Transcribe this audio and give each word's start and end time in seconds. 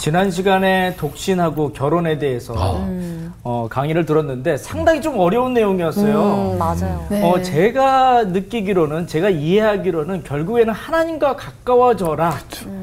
지난 0.00 0.30
시간에 0.30 0.96
독신하고 0.96 1.74
결혼에 1.74 2.18
대해서 2.18 2.54
어, 3.42 3.68
강의를 3.70 4.06
들었는데 4.06 4.56
상당히 4.56 5.02
좀 5.02 5.18
어려운 5.18 5.52
내용이었어요. 5.52 6.52
음, 6.54 6.58
맞아요. 6.58 7.06
네. 7.10 7.22
어, 7.22 7.42
제가 7.42 8.24
느끼기로는, 8.24 9.06
제가 9.06 9.28
이해하기로는 9.28 10.24
결국에는 10.24 10.72
하나님과 10.72 11.36
가까워져라. 11.36 12.34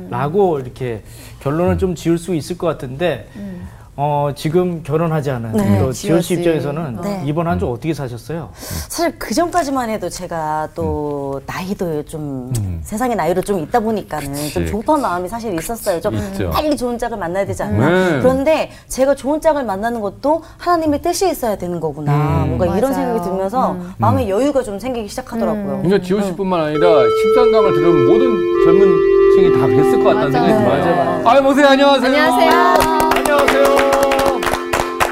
라고 0.10 0.60
이렇게 0.60 1.02
결론을 1.40 1.80
좀 1.80 1.96
지을 1.96 2.20
수 2.20 2.36
있을 2.36 2.58
것 2.58 2.68
같은데, 2.68 3.28
어, 4.00 4.30
지금 4.36 4.84
결혼하지 4.84 5.32
않은 5.32 5.54
네, 5.54 5.80
또 5.80 5.92
지현 5.92 6.22
씨. 6.22 6.36
입장에서는 6.36 7.00
네. 7.02 7.24
이번 7.26 7.48
한 7.48 7.58
주 7.58 7.68
어떻게 7.68 7.92
사셨어요? 7.96 8.50
사실 8.54 9.18
그 9.18 9.34
전까지만 9.34 9.90
해도 9.90 10.08
제가 10.08 10.70
또 10.76 11.42
나이도 11.48 12.06
좀 12.06 12.54
세상의 12.84 13.16
나이로 13.16 13.42
좀 13.42 13.60
있다 13.60 13.80
보니까는 13.80 14.28
좀 14.52 14.62
그치. 14.64 14.68
조급한 14.68 15.02
마음이 15.02 15.28
사실 15.28 15.52
있었어요. 15.56 16.00
좀 16.00 16.14
있죠. 16.14 16.52
빨리 16.52 16.78
좋은 16.78 17.00
짝을 17.00 17.18
만나야 17.18 17.44
되지 17.48 17.64
않나. 17.64 17.90
네. 17.90 18.20
그런데 18.22 18.70
제가 18.88 19.16
좋은 19.16 19.42
짝을 19.42 19.64
만나는 19.64 20.00
것도 20.02 20.44
하나님의 20.60 21.02
뜻이 21.02 21.28
있어야 21.32 21.58
되는 21.58 21.80
거구나. 21.80 22.46
뭔가 22.46 22.68
이런 22.78 22.92
맞아요. 22.92 22.94
생각이 22.94 23.22
들면서 23.28 23.76
마음의 23.98 24.30
여유가 24.30 24.62
좀 24.62 24.78
생기기 24.78 25.08
시작하더라고요. 25.10 25.82
그러니까 25.82 26.06
지호 26.06 26.22
씨뿐만 26.22 26.62
아니라 26.62 26.88
13강을 26.88 27.74
들으면 27.74 28.06
모든 28.06 28.64
젊은 28.64 28.96
층이 29.36 29.60
다 29.60 29.66
그랬을 29.66 30.04
것 30.04 30.14
같다는 30.14 30.32
맞아요. 30.32 30.48
생각이 30.60 30.84
들어요. 30.84 31.22
맞아요, 31.24 31.42
보세요. 31.42 31.68
안녕하세요. 31.70 32.06
안녕하세요. 32.06 32.52
안녕하세요. 32.52 33.07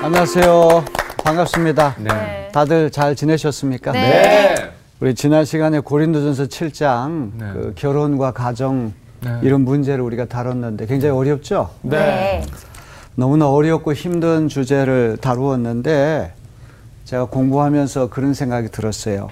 안녕하세요. 0.06 0.86
반갑습니다. 1.24 1.96
네. 1.98 2.50
다들 2.54 2.92
잘 2.92 3.16
지내셨습니까? 3.16 3.92
네. 3.92 4.00
네. 4.02 4.72
우리 5.00 5.16
지난 5.16 5.46
시간에 5.46 5.80
고린도전서 5.80 6.44
7장 6.44 7.32
네. 7.34 7.52
그 7.54 7.74
결혼과 7.76 8.30
가정 8.30 8.94
네. 9.22 9.32
이런 9.42 9.62
문제를 9.62 10.04
우리가 10.04 10.26
다뤘는데 10.26 10.86
굉장히 10.86 11.18
어렵죠? 11.18 11.72
네. 11.82 12.46
너무나 13.16 13.50
어렵고 13.50 13.94
힘든 13.94 14.48
주제를 14.48 15.18
다루었는데 15.20 16.36
제가 17.06 17.26
공부하면서 17.26 18.12
그런 18.12 18.36
생각이 18.36 18.68
들었어요. 18.70 19.30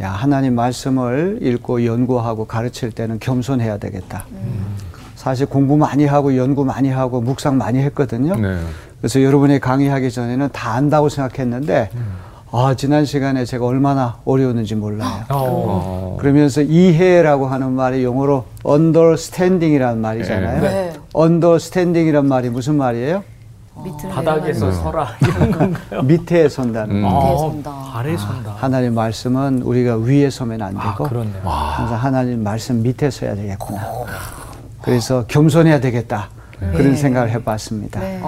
야, 0.00 0.12
하나님 0.12 0.54
말씀을 0.54 1.40
읽고 1.42 1.84
연구하고 1.84 2.46
가르칠 2.46 2.90
때는 2.90 3.18
겸손해야 3.18 3.76
되겠다. 3.76 4.24
사실 5.14 5.44
공부 5.44 5.76
많이 5.76 6.06
하고 6.06 6.38
연구 6.38 6.64
많이 6.64 6.88
하고 6.88 7.20
묵상 7.20 7.58
많이 7.58 7.80
했거든요. 7.80 8.34
네. 8.36 8.60
그래서 9.00 9.22
여러분이 9.22 9.60
강의하기 9.60 10.10
전에는 10.10 10.48
다 10.52 10.72
안다고 10.72 11.08
생각했는데 11.08 11.90
아 12.52 12.74
지난 12.76 13.04
시간에 13.04 13.44
제가 13.44 13.66
얼마나 13.66 14.16
어려웠는지 14.24 14.74
몰라요. 14.74 15.24
어. 15.28 16.16
그러면서 16.18 16.62
이해라고 16.62 17.46
하는 17.46 17.72
말이 17.72 18.02
영어로 18.04 18.44
understanding이라는 18.66 20.00
말이잖아요. 20.00 20.62
네. 20.62 20.92
understanding이란 21.14 22.26
말이 22.26 22.48
무슨 22.48 22.76
말이에요? 22.76 23.22
밑으로 23.84 24.08
바닥에서 24.08 24.72
서라. 24.72 25.08
이런 25.20 25.50
건가요? 25.52 26.02
밑에 26.02 26.48
선다는 26.48 26.96
음. 26.96 27.02
거. 27.02 27.08
밑에 27.10 27.26
아, 27.34 27.36
선다. 27.36 27.90
아래 27.92 28.16
선다. 28.16 28.54
하나님 28.56 28.94
말씀은 28.94 29.60
우리가 29.62 29.96
위에 29.98 30.30
서면 30.30 30.62
안 30.62 30.74
아, 30.78 30.92
되고 30.92 31.04
그렇네요. 31.04 31.42
항상 31.44 31.98
하나님 31.98 32.42
말씀 32.42 32.82
밑에 32.82 33.10
서야 33.10 33.34
되겠구나. 33.34 33.82
그래서 34.80 35.26
겸손해야 35.28 35.80
되겠다. 35.80 36.30
그런 36.58 36.96
생각을 36.96 37.28
해봤습니다. 37.32 38.00
네. 38.00 38.22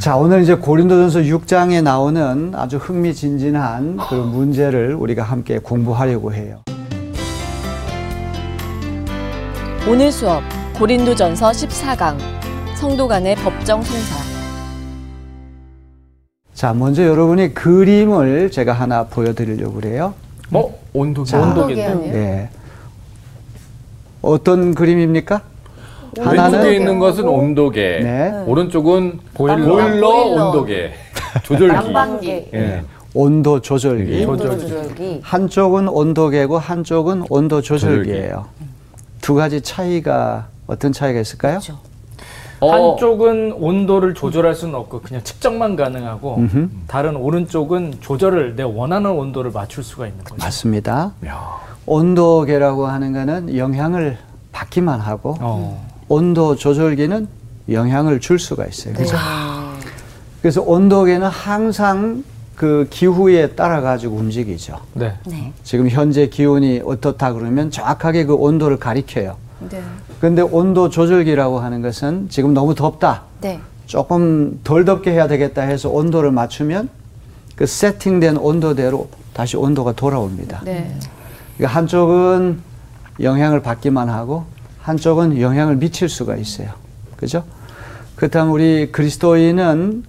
자, 0.00 0.16
오늘 0.16 0.40
이제 0.40 0.54
고린도전서 0.54 1.20
6장에 1.20 1.82
나오는 1.82 2.54
아주 2.54 2.78
흥미진진한 2.78 3.98
그런 4.08 4.30
문제를 4.30 4.94
우리가 4.94 5.22
함께 5.22 5.58
공부하려고 5.58 6.32
해요. 6.32 6.62
오늘 9.86 10.10
수업 10.10 10.42
고린도전서 10.78 11.50
14강 11.50 12.16
성도 12.76 13.06
간의 13.06 13.36
법정 13.36 13.82
성사 13.82 14.16
자, 16.54 16.72
먼저 16.72 17.04
여러분이 17.04 17.52
그림을 17.52 18.50
제가 18.50 18.72
하나 18.72 19.04
보여드리려고 19.04 19.74
그래요. 19.74 20.14
어? 20.50 20.78
온도계. 20.94 21.30
자, 21.30 21.42
온도계. 21.42 21.76
예. 21.76 22.48
어떤 24.22 24.74
그림입니까? 24.74 25.42
왼쪽에 26.18 26.76
있는 26.76 26.98
것은 26.98 27.28
온도계. 27.28 28.00
네. 28.02 28.44
오른쪽은 28.46 29.20
보일러, 29.34 29.66
보일러. 29.66 30.08
온도계. 30.08 30.92
조절기. 31.44 31.72
난방기. 31.72 32.28
예. 32.54 32.82
온도 33.14 33.60
조절기. 33.60 34.24
온도 34.24 34.44
조절기. 34.44 34.68
조절기. 34.68 35.20
한쪽은 35.22 35.88
온도계고 35.88 36.58
한쪽은 36.58 37.24
온도 37.28 37.60
조절기예요. 37.60 38.46
두 39.20 39.34
가지 39.34 39.60
차이가 39.60 40.46
어떤 40.66 40.92
차이가 40.92 41.20
있을까요? 41.20 41.54
그렇죠. 41.58 41.78
어, 42.60 42.72
한쪽은 42.92 43.52
온도를 43.58 44.12
조절할 44.14 44.54
수는 44.54 44.74
없고 44.74 45.00
그냥 45.00 45.24
측정만 45.24 45.76
가능하고 45.76 46.36
음흠. 46.36 46.68
다른 46.86 47.16
오른쪽은 47.16 47.94
조절을 48.00 48.54
내 48.56 48.62
원하는 48.62 49.10
온도를 49.12 49.50
맞출 49.50 49.82
수가 49.82 50.06
있는 50.06 50.22
거죠. 50.24 50.36
맞습니다. 50.38 51.12
야. 51.26 51.58
온도계라고 51.86 52.86
하는 52.86 53.12
거는 53.14 53.56
영향을 53.56 54.18
받기만 54.52 55.00
하고 55.00 55.36
어. 55.40 55.89
온도 56.10 56.56
조절기는 56.56 57.28
영향을 57.70 58.18
줄 58.18 58.40
수가 58.40 58.66
있어요. 58.66 58.94
네. 58.94 59.04
그죠? 59.04 59.16
그래서 60.42 60.60
온도계는 60.60 61.28
항상 61.28 62.24
그 62.56 62.88
기후에 62.90 63.50
따라 63.50 63.80
가지고 63.80 64.16
움직이죠. 64.16 64.76
네. 64.94 65.14
네. 65.24 65.52
지금 65.62 65.88
현재 65.88 66.26
기온이 66.26 66.82
어떻다 66.84 67.32
그러면 67.32 67.70
정확하게 67.70 68.24
그 68.24 68.34
온도를 68.34 68.78
가리켜요. 68.78 69.36
네. 69.70 69.80
근데 70.20 70.42
온도 70.42 70.90
조절기라고 70.90 71.60
하는 71.60 71.80
것은 71.80 72.28
지금 72.28 72.54
너무 72.54 72.74
덥다. 72.74 73.22
네. 73.40 73.60
조금 73.86 74.60
덜 74.64 74.84
덥게 74.84 75.12
해야 75.12 75.28
되겠다 75.28 75.62
해서 75.62 75.90
온도를 75.90 76.32
맞추면 76.32 76.88
그 77.54 77.66
세팅된 77.66 78.36
온도대로 78.36 79.08
다시 79.32 79.56
온도가 79.56 79.92
돌아옵니다. 79.92 80.62
네. 80.64 80.92
그러니까 81.56 81.78
한쪽은 81.78 82.60
영향을 83.20 83.62
받기만 83.62 84.08
하고 84.08 84.44
한쪽은 84.82 85.40
영향을 85.40 85.76
미칠 85.76 86.08
수가 86.08 86.36
있어요. 86.36 86.68
그죠? 87.16 87.44
그렇다면 88.16 88.52
우리 88.52 88.90
그리스도인은 88.92 90.04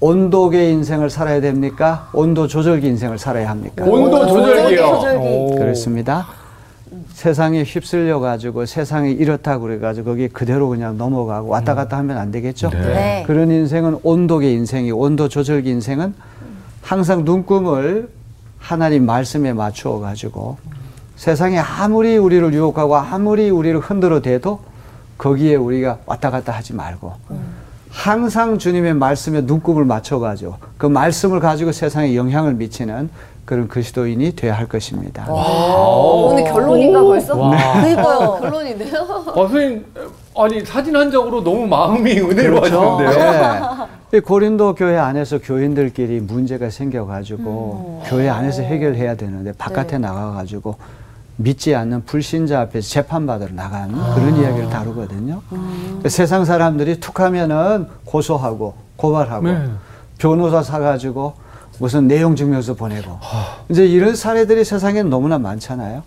온도계 0.00 0.70
인생을 0.70 1.10
살아야 1.10 1.40
됩니까? 1.40 2.08
온도 2.12 2.46
조절기 2.46 2.86
인생을 2.86 3.18
살아야 3.18 3.50
합니까? 3.50 3.84
온도 3.84 4.26
조절기요. 4.26 4.86
조절기. 4.86 5.56
그렇습니다. 5.58 6.26
세상에 7.14 7.64
휩쓸려 7.64 8.20
가지고 8.20 8.64
세상이 8.64 9.10
이렇다 9.12 9.58
그래 9.58 9.80
가지고 9.80 10.10
거기 10.10 10.28
그대로 10.28 10.68
그냥 10.68 10.96
넘어가고 10.96 11.48
왔다 11.48 11.74
갔다 11.74 11.96
하면 11.98 12.16
안 12.16 12.30
되겠죠. 12.30 12.70
네. 12.70 12.80
네. 12.80 13.24
그런 13.26 13.50
인생은 13.50 13.98
온도계 14.04 14.52
인생이 14.52 14.92
온도 14.92 15.28
조절기 15.28 15.68
인생은 15.68 16.14
항상 16.80 17.24
눈금을 17.24 18.08
하나님 18.58 19.04
말씀에 19.04 19.52
맞추어 19.52 19.98
가지고 19.98 20.58
세상에 21.18 21.58
아무리 21.58 22.16
우리를 22.16 22.54
유혹하고 22.54 22.96
아무리 22.96 23.50
우리를 23.50 23.80
흔들어 23.80 24.22
대도 24.22 24.60
거기에 25.18 25.56
우리가 25.56 25.98
왔다 26.06 26.30
갔다 26.30 26.52
하지 26.52 26.74
말고 26.74 27.12
항상 27.90 28.56
주님의 28.56 28.94
말씀에 28.94 29.40
눈금을 29.40 29.84
맞춰 29.84 30.20
가지고 30.20 30.54
그 30.76 30.86
말씀을 30.86 31.40
가지고 31.40 31.72
세상에 31.72 32.14
영향을 32.14 32.54
미치는 32.54 33.10
그런 33.44 33.66
그리스도인이 33.66 34.36
돼야 34.36 34.56
할 34.56 34.68
것입니다. 34.68 35.24
어, 35.28 36.28
오늘 36.30 36.44
결론인가 36.44 37.02
벌써? 37.02 37.36
와. 37.36 37.82
그니까요. 37.82 38.38
결론인데요? 38.40 39.00
아, 39.00 39.32
선생님, 39.34 39.86
아니, 40.36 40.60
사진 40.64 40.94
한 40.94 41.10
장으로 41.10 41.42
너무 41.42 41.66
마음이 41.66 42.12
은혜로워지는데요. 42.20 43.10
네. 43.10 44.18
이 44.18 44.20
고린도 44.20 44.74
교회 44.74 44.98
안에서 44.98 45.38
교인들끼리 45.38 46.20
문제가 46.20 46.68
생겨가지고 46.70 48.02
교회 48.06 48.28
안에서 48.28 48.62
해결해야 48.62 49.14
되는데 49.16 49.52
바깥에 49.52 49.96
나가가지고 49.96 50.76
믿지 51.40 51.74
않는 51.74 52.04
불신자 52.04 52.60
앞에서 52.62 52.88
재판받으러 52.88 53.52
나가는 53.52 53.94
그런 54.14 54.36
이야기를 54.36 54.68
다루거든요. 54.70 55.40
세상 56.08 56.44
사람들이 56.44 56.98
툭하면은 56.98 57.86
고소하고 58.04 58.74
고발하고 58.96 59.46
네. 59.46 59.70
변호사 60.18 60.62
사가지고 60.62 61.34
무슨 61.78 62.08
내용 62.08 62.34
증명서 62.34 62.74
보내고 62.74 63.18
이제 63.68 63.86
이런 63.86 64.16
사례들이 64.16 64.64
세상에 64.64 65.04
너무나 65.04 65.38
많잖아요. 65.38 66.02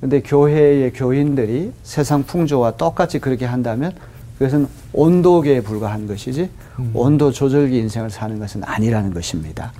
근데 0.00 0.20
교회의 0.20 0.92
교인들이 0.92 1.72
세상 1.84 2.24
풍조와 2.24 2.72
똑같이 2.72 3.20
그렇게 3.20 3.46
한다면 3.46 3.92
그것은 4.38 4.66
온도계에 4.92 5.60
불과한 5.60 6.08
것이지 6.08 6.50
온도 6.92 7.30
조절기 7.30 7.78
인생을 7.78 8.10
사는 8.10 8.36
것은 8.40 8.64
아니라는 8.64 9.14
것입니다. 9.14 9.72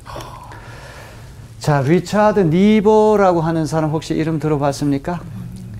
자, 1.64 1.80
리차드 1.80 2.40
니버라고 2.40 3.40
하는 3.40 3.64
사람 3.64 3.88
혹시 3.92 4.12
이름 4.12 4.38
들어봤습니까? 4.38 5.22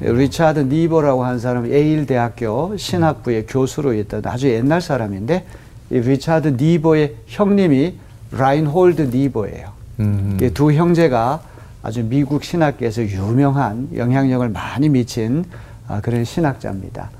리차드 0.00 0.60
니버라고 0.60 1.26
하는 1.26 1.38
사람은 1.38 1.70
예일 1.72 2.06
대학교 2.06 2.74
신학부의 2.74 3.44
교수로 3.44 3.92
있던 3.92 4.22
아주 4.24 4.48
옛날 4.48 4.80
사람인데 4.80 5.44
이 5.90 5.98
리차드 5.98 6.56
니버의 6.58 7.16
형님이 7.26 7.96
라인홀드 8.30 9.10
니버예요. 9.14 9.68
음. 10.00 10.38
이 10.40 10.51
두 10.51 10.72
형제가 10.72 11.42
아주 11.82 12.02
미국 12.02 12.44
신학계에서 12.44 13.02
유명한 13.02 13.90
영향력을 13.94 14.48
많이 14.48 14.88
미친 14.88 15.44
아, 15.86 16.00
그런 16.00 16.24
신학자입니다. 16.24 17.10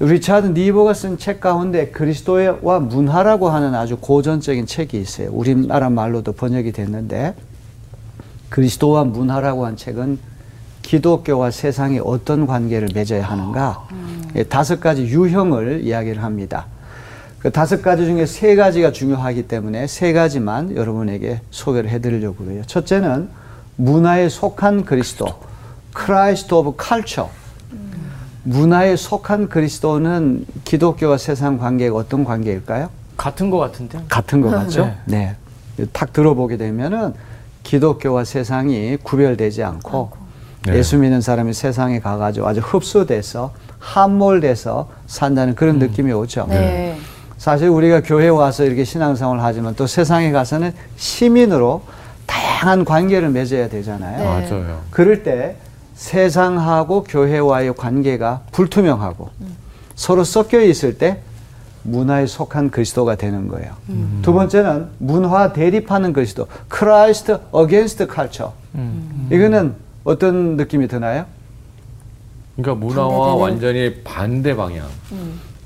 리차드 0.00 0.48
니버가 0.48 0.92
쓴 0.92 1.16
책 1.16 1.40
가운데 1.40 1.88
그리스도와 1.88 2.80
문화라고 2.80 3.48
하는 3.48 3.74
아주 3.74 3.96
고전적인 3.96 4.66
책이 4.66 5.00
있어요. 5.00 5.30
우리나라 5.32 5.88
말로도 5.88 6.32
번역이 6.32 6.72
됐는데 6.72 7.34
그리스도와 8.48 9.04
문화라고 9.04 9.66
한 9.66 9.76
책은 9.76 10.18
기독교와 10.82 11.50
세상이 11.50 12.00
어떤 12.02 12.46
관계를 12.46 12.88
맺어야 12.94 13.24
하는가 13.24 13.86
예, 14.36 14.42
다섯 14.42 14.80
가지 14.80 15.02
유형을 15.02 15.82
이야기를 15.84 16.22
합니다. 16.22 16.66
그 17.38 17.50
다섯 17.52 17.82
가지 17.82 18.04
중에 18.04 18.26
세 18.26 18.56
가지가 18.56 18.92
중요하기 18.92 19.48
때문에 19.48 19.86
세 19.86 20.12
가지만 20.12 20.74
여러분에게 20.74 21.40
소개를 21.50 21.90
해드리려고 21.90 22.44
그래요. 22.44 22.62
첫째는 22.66 23.28
문화에 23.76 24.28
속한 24.28 24.84
그리스도, 24.84 25.26
Christ 25.96 26.52
of 26.52 26.72
Culture. 26.82 27.30
문화에 28.42 28.96
속한 28.96 29.48
그리스도는 29.48 30.46
기독교와 30.64 31.18
세상 31.18 31.58
관계가 31.58 31.94
어떤 31.94 32.24
관계일까요? 32.24 32.88
같은 33.16 33.50
것 33.50 33.58
같은데. 33.58 34.00
같은 34.08 34.40
것 34.40 34.50
같죠? 34.50 34.92
네. 35.04 35.36
탁 35.92 36.12
들어보게 36.12 36.56
되면은 36.56 37.14
기독교와 37.68 38.24
세상이 38.24 38.96
구별되지 39.02 39.62
않고 39.62 40.10
네. 40.64 40.78
예수 40.78 40.96
믿는 40.96 41.20
사람이 41.20 41.52
세상에 41.52 42.00
가가지고 42.00 42.48
아주 42.48 42.60
흡수돼서 42.60 43.52
함몰돼서 43.78 44.88
산다는 45.06 45.54
그런 45.54 45.78
느낌이 45.78 46.10
오죠. 46.12 46.46
네. 46.48 46.96
사실 47.36 47.68
우리가 47.68 48.02
교회 48.02 48.28
와서 48.28 48.64
이렇게 48.64 48.84
신앙생활을 48.84 49.42
하지만 49.42 49.74
또 49.74 49.86
세상에 49.86 50.32
가서는 50.32 50.72
시민으로 50.96 51.82
다양한 52.24 52.86
관계를 52.86 53.28
맺어야 53.28 53.68
되잖아요. 53.68 54.18
네. 54.18 54.24
맞아요. 54.24 54.80
그럴 54.90 55.22
때 55.22 55.56
세상하고 55.94 57.04
교회와의 57.04 57.74
관계가 57.74 58.44
불투명하고 58.50 59.28
서로 59.94 60.24
섞여 60.24 60.60
있을 60.62 60.96
때 60.96 61.20
문화에 61.90 62.26
속한 62.26 62.70
그리스도가 62.70 63.14
되는 63.16 63.48
거예요. 63.48 63.72
두 64.22 64.32
번째는 64.32 64.88
문화 64.98 65.52
대립하는 65.52 66.12
그리스도, 66.12 66.46
Christ 66.72 67.32
against 67.54 68.06
culture. 68.12 68.52
이거는 69.30 69.74
어떤 70.04 70.56
느낌이 70.56 70.88
드나요? 70.88 71.24
그러니까 72.56 72.86
문화와 72.86 73.08
반대되는. 73.36 73.40
완전히 73.40 73.94
반대 74.04 74.54
방향. 74.56 74.86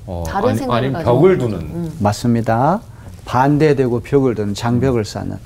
어, 0.05 0.23
다른 0.27 0.49
아니, 0.71 0.91
가지고. 0.91 1.13
벽을 1.13 1.37
두는. 1.37 1.91
맞습니다. 1.99 2.81
반대되고 3.25 4.01
벽을 4.01 4.35
두는 4.35 4.53
장벽을 4.53 5.05
쌓는. 5.05 5.37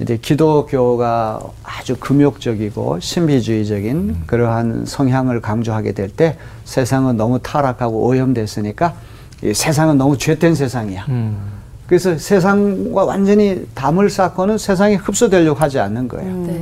이제 0.00 0.16
기독교가 0.16 1.40
아주 1.62 1.96
금욕적이고 1.96 2.98
신비주의적인 2.98 4.22
그러한 4.26 4.86
성향을 4.86 5.40
강조하게 5.40 5.92
될 5.92 6.08
때 6.10 6.36
세상은 6.64 7.16
너무 7.16 7.38
타락하고 7.40 8.04
오염됐으니까 8.06 8.88
이 8.88 9.13
세상은 9.52 9.98
너무 9.98 10.16
죄된 10.16 10.54
세상이야. 10.54 11.06
음. 11.08 11.54
그래서 11.86 12.16
세상과 12.16 13.04
완전히 13.04 13.66
담을 13.74 14.08
쌓고는 14.08 14.56
세상에 14.56 14.94
흡수되려고 14.94 15.60
하지 15.60 15.78
않는 15.78 16.08
거예요. 16.08 16.36
네. 16.46 16.60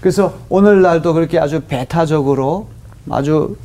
그래서 0.00 0.34
오늘날도 0.48 1.14
그렇게 1.14 1.38
아주 1.38 1.60
배타적으로 1.60 2.66
아주 3.08 3.56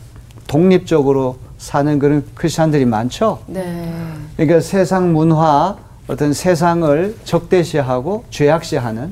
독립적으로 0.47 1.37
사는 1.57 1.97
그런 1.97 2.23
크리스천들이 2.35 2.85
많죠. 2.85 3.39
네. 3.47 3.91
그러니까 4.35 4.59
세상 4.59 5.13
문화, 5.13 5.75
어떤 6.07 6.33
세상을 6.33 7.15
적대시하고 7.23 8.25
죄악시하는 8.29 9.11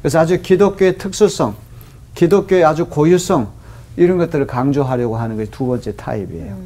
그래서 0.00 0.20
아주 0.20 0.40
기독교의 0.40 0.96
특수성, 0.96 1.54
기독교의 2.14 2.64
아주 2.64 2.86
고유성 2.86 3.48
이런 3.96 4.16
것들을 4.16 4.46
강조하려고 4.46 5.18
하는 5.18 5.36
것이 5.36 5.50
두 5.50 5.66
번째 5.66 5.94
타입이에요. 5.96 6.56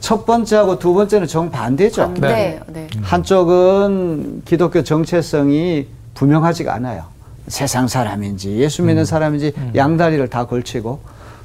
첫 0.00 0.24
번째하고 0.26 0.78
두 0.78 0.94
번째는 0.94 1.26
정반대죠. 1.26 2.02
반대. 2.02 2.60
네. 2.68 2.88
한쪽은 3.02 4.42
기독교 4.44 4.82
정체성이 4.82 5.86
분명하지가 6.14 6.74
않아요. 6.74 7.04
세상 7.48 7.86
사람인지 7.88 8.56
예수 8.56 8.82
믿는 8.82 9.04
사람인지 9.04 9.52
양다리를 9.74 10.28
다 10.28 10.46
걸치고 10.46 11.00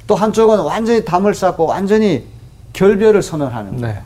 또 0.06 0.14
한쪽은 0.16 0.60
완전히 0.60 1.04
담을 1.04 1.34
쌓고 1.34 1.66
완전히 1.66 2.26
결별을 2.72 3.22
선언하는 3.22 3.80
거예요. 3.80 3.94
네. 3.94 4.02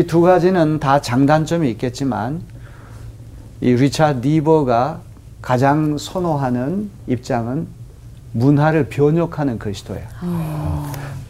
이두 0.00 0.20
가지는 0.20 0.80
다 0.80 1.00
장단점이 1.00 1.70
있겠지만 1.72 2.42
이 3.60 3.72
리차드 3.72 4.26
니버가 4.26 5.00
가장 5.40 5.96
선호하는 5.98 6.90
입장은 7.06 7.66
문화를 8.32 8.88
변혁하는 8.88 9.58
그리스도예요. 9.58 10.06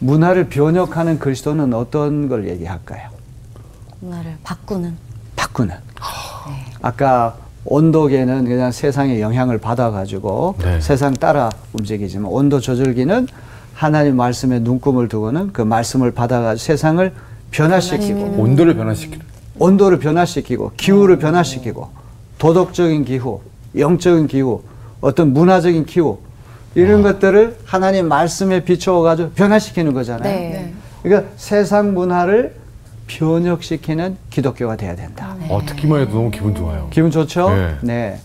문화를 0.04 0.50
변혁하는 0.50 1.18
그리스도는 1.18 1.72
어떤 1.72 2.28
걸 2.28 2.46
얘기할까요? 2.46 3.08
문화를 4.00 4.36
바꾸는. 4.44 4.94
바꾸는. 5.34 5.74
아까 6.82 7.36
온도계는 7.64 8.44
그냥 8.44 8.70
세상의 8.70 9.22
영향을 9.22 9.56
받아가지고 9.56 10.56
네. 10.58 10.78
세상 10.82 11.14
따라 11.14 11.48
움직이지만 11.72 12.30
온도 12.30 12.60
조절기는 12.60 13.28
하나님 13.72 14.16
말씀에 14.16 14.58
눈금을 14.58 15.08
두고는 15.08 15.54
그 15.54 15.62
말씀을 15.62 16.10
받아가지고 16.10 16.62
세상을 16.62 17.12
변화시키고 17.50 18.20
온도를 18.36 18.76
변화시키는. 18.76 19.24
온도를 19.58 19.98
변화시키고 20.00 20.72
기후를 20.76 21.18
변화시키고 21.18 21.88
도덕적인 22.38 23.06
기후, 23.06 23.40
영적인 23.78 24.26
기후, 24.26 24.62
어떤 25.00 25.32
문화적인 25.32 25.86
기후 25.86 26.18
이런 26.74 27.02
것들을 27.02 27.56
하나님 27.64 28.08
말씀에 28.08 28.64
비추어 28.64 29.00
가지고 29.02 29.30
변화시키는 29.30 29.92
거잖아요. 29.92 30.22
네. 30.24 30.72
그러니까 31.02 31.30
세상 31.36 31.94
문화를 31.94 32.54
변혁시키는 33.06 34.16
기독교가 34.30 34.76
돼야 34.76 34.96
된다. 34.96 35.36
어, 35.48 35.60
듣기만 35.64 36.00
해도 36.00 36.14
너무 36.14 36.30
기분 36.30 36.54
좋아요. 36.54 36.88
기분 36.90 37.10
좋죠? 37.10 37.50
네. 37.50 37.76
네. 37.82 38.18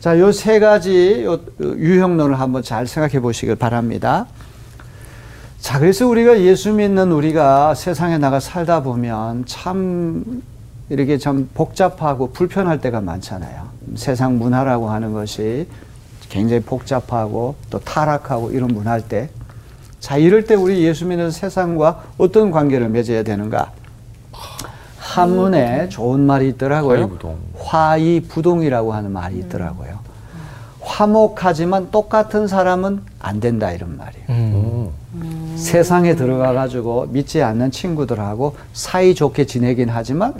자, 0.00 0.18
요 0.18 0.30
세 0.30 0.60
가지 0.60 1.24
요 1.24 1.40
유형론을 1.60 2.38
한번 2.38 2.62
잘 2.62 2.86
생각해 2.86 3.20
보시길 3.20 3.56
바랍니다. 3.56 4.26
자, 5.58 5.78
그래서 5.80 6.06
우리가 6.06 6.40
예수 6.40 6.72
믿는 6.72 7.10
우리가 7.10 7.74
세상에 7.74 8.16
나가 8.18 8.38
살다 8.38 8.82
보면 8.84 9.44
참 9.46 10.42
이렇게 10.88 11.18
참 11.18 11.48
복잡하고 11.52 12.30
불편할 12.30 12.80
때가 12.80 13.00
많잖아요. 13.00 13.66
세상 13.96 14.38
문화라고 14.38 14.88
하는 14.90 15.12
것이 15.12 15.66
굉장히 16.28 16.62
복잡하고 16.62 17.54
또 17.70 17.78
타락하고 17.78 18.50
이런 18.50 18.68
문화일 18.68 19.02
때. 19.02 19.30
자, 20.00 20.16
이럴 20.16 20.44
때 20.44 20.54
우리 20.54 20.84
예수 20.84 21.06
믿는 21.06 21.30
세상과 21.30 22.04
어떤 22.18 22.50
관계를 22.50 22.88
맺어야 22.88 23.22
되는가? 23.22 23.72
한문에 24.98 25.88
좋은 25.88 26.20
말이 26.20 26.48
있더라고요. 26.50 26.98
화이부동. 26.98 27.38
화이부동이라고 27.58 28.92
하는 28.92 29.10
말이 29.10 29.38
있더라고요. 29.38 29.98
화목하지만 30.80 31.90
똑같은 31.90 32.46
사람은 32.46 33.02
안 33.18 33.40
된다 33.40 33.72
이런 33.72 33.96
말이에요. 33.96 34.24
음. 34.30 34.54
오. 34.54 35.56
세상에 35.56 36.14
들어가 36.14 36.52
가지고 36.52 37.06
믿지 37.10 37.42
않는 37.42 37.70
친구들하고 37.70 38.56
사이 38.72 39.14
좋게 39.14 39.46
지내긴 39.46 39.88
하지만 39.90 40.34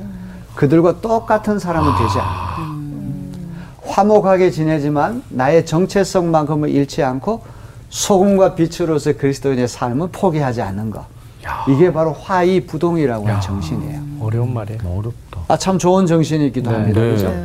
그들과 0.55 1.01
똑같은 1.01 1.59
사람은 1.59 1.91
되지 1.93 2.19
않는다. 2.19 2.78
화목하게 3.89 4.51
지내지만 4.51 5.23
나의 5.31 5.65
정체성만큼은 5.67 6.69
잃지 6.69 7.03
않고 7.03 7.43
소금과 7.89 8.55
빛으로서 8.55 9.15
그리스도인의 9.15 9.67
삶은 9.67 10.13
포기하지 10.13 10.63
않는 10.63 10.91
것. 10.91 11.05
이게 11.69 11.93
바로 11.93 12.13
화이부동이라고 12.13 13.27
하는 13.27 13.41
정신이에요. 13.41 14.01
어려운 14.21 14.53
말이에요. 14.53 14.81
어렵다. 14.85 15.41
아, 15.49 15.57
참 15.57 15.79
좋은 15.79 16.07
정신이기도 16.07 16.71
네. 16.71 16.77
합니다. 16.77 17.01
네. 17.01 17.11
그죠? 17.11 17.43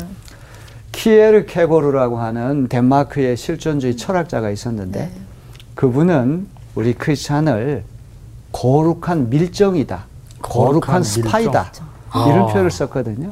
키에르 0.92 1.46
케고르라고 1.46 2.20
하는 2.20 2.68
덴마크의 2.68 3.38
실존주의 3.38 3.96
철학자가 3.96 4.50
있었는데 4.50 5.12
그분은 5.76 6.48
우리 6.76 6.94
크리스찬을 6.94 7.84
거룩한 8.52 9.30
밀정이다. 9.30 10.06
거룩한, 10.42 10.82
거룩한 10.82 11.04
스파이다. 11.04 11.64
밀정. 11.64 12.28
이런 12.28 12.42
아. 12.44 12.46
표현을 12.48 12.70
썼거든요. 12.70 13.32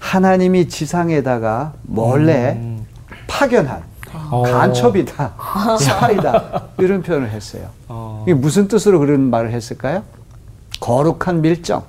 하나님이 0.00 0.68
지상에다가 0.68 1.74
몰래 1.82 2.56
음. 2.58 2.84
파견한 3.28 3.82
어. 4.30 4.42
간첩이다. 4.42 5.34
스파이다. 5.78 6.62
이런 6.78 7.02
표현을 7.02 7.30
했어요. 7.30 7.68
어. 7.86 8.24
이게 8.26 8.34
무슨 8.34 8.66
뜻으로 8.66 8.98
그런 8.98 9.30
말을 9.30 9.52
했을까요? 9.52 10.02
거룩한 10.80 11.42
밀정. 11.42 11.84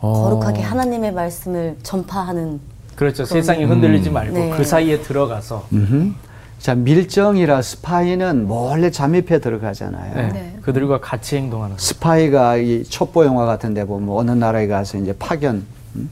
거룩하게 0.00 0.62
하나님의 0.62 1.12
말씀을 1.12 1.76
전파하는 1.82 2.60
그렇죠. 2.96 3.24
세상이 3.24 3.64
흔들리지 3.64 4.10
말고 4.10 4.34
네. 4.34 4.50
그 4.56 4.64
사이에 4.64 5.00
들어가서 5.00 5.66
음흠. 5.72 6.12
자, 6.58 6.74
밀정이라 6.74 7.62
스파이는 7.62 8.46
몰래 8.46 8.90
잠입해 8.90 9.40
들어가잖아요. 9.40 10.14
네. 10.14 10.28
네. 10.28 10.58
그들과 10.62 11.00
같이 11.00 11.36
행동하는 11.36 11.76
거. 11.76 11.82
스파이가 11.82 12.56
이 12.56 12.84
첩보 12.84 13.24
영화 13.24 13.46
같은 13.46 13.72
데 13.74 13.84
보면 13.86 14.14
어느 14.14 14.30
나라에 14.30 14.66
가서 14.66 14.98
이제 14.98 15.14
파견 15.18 15.64
음? 15.96 16.10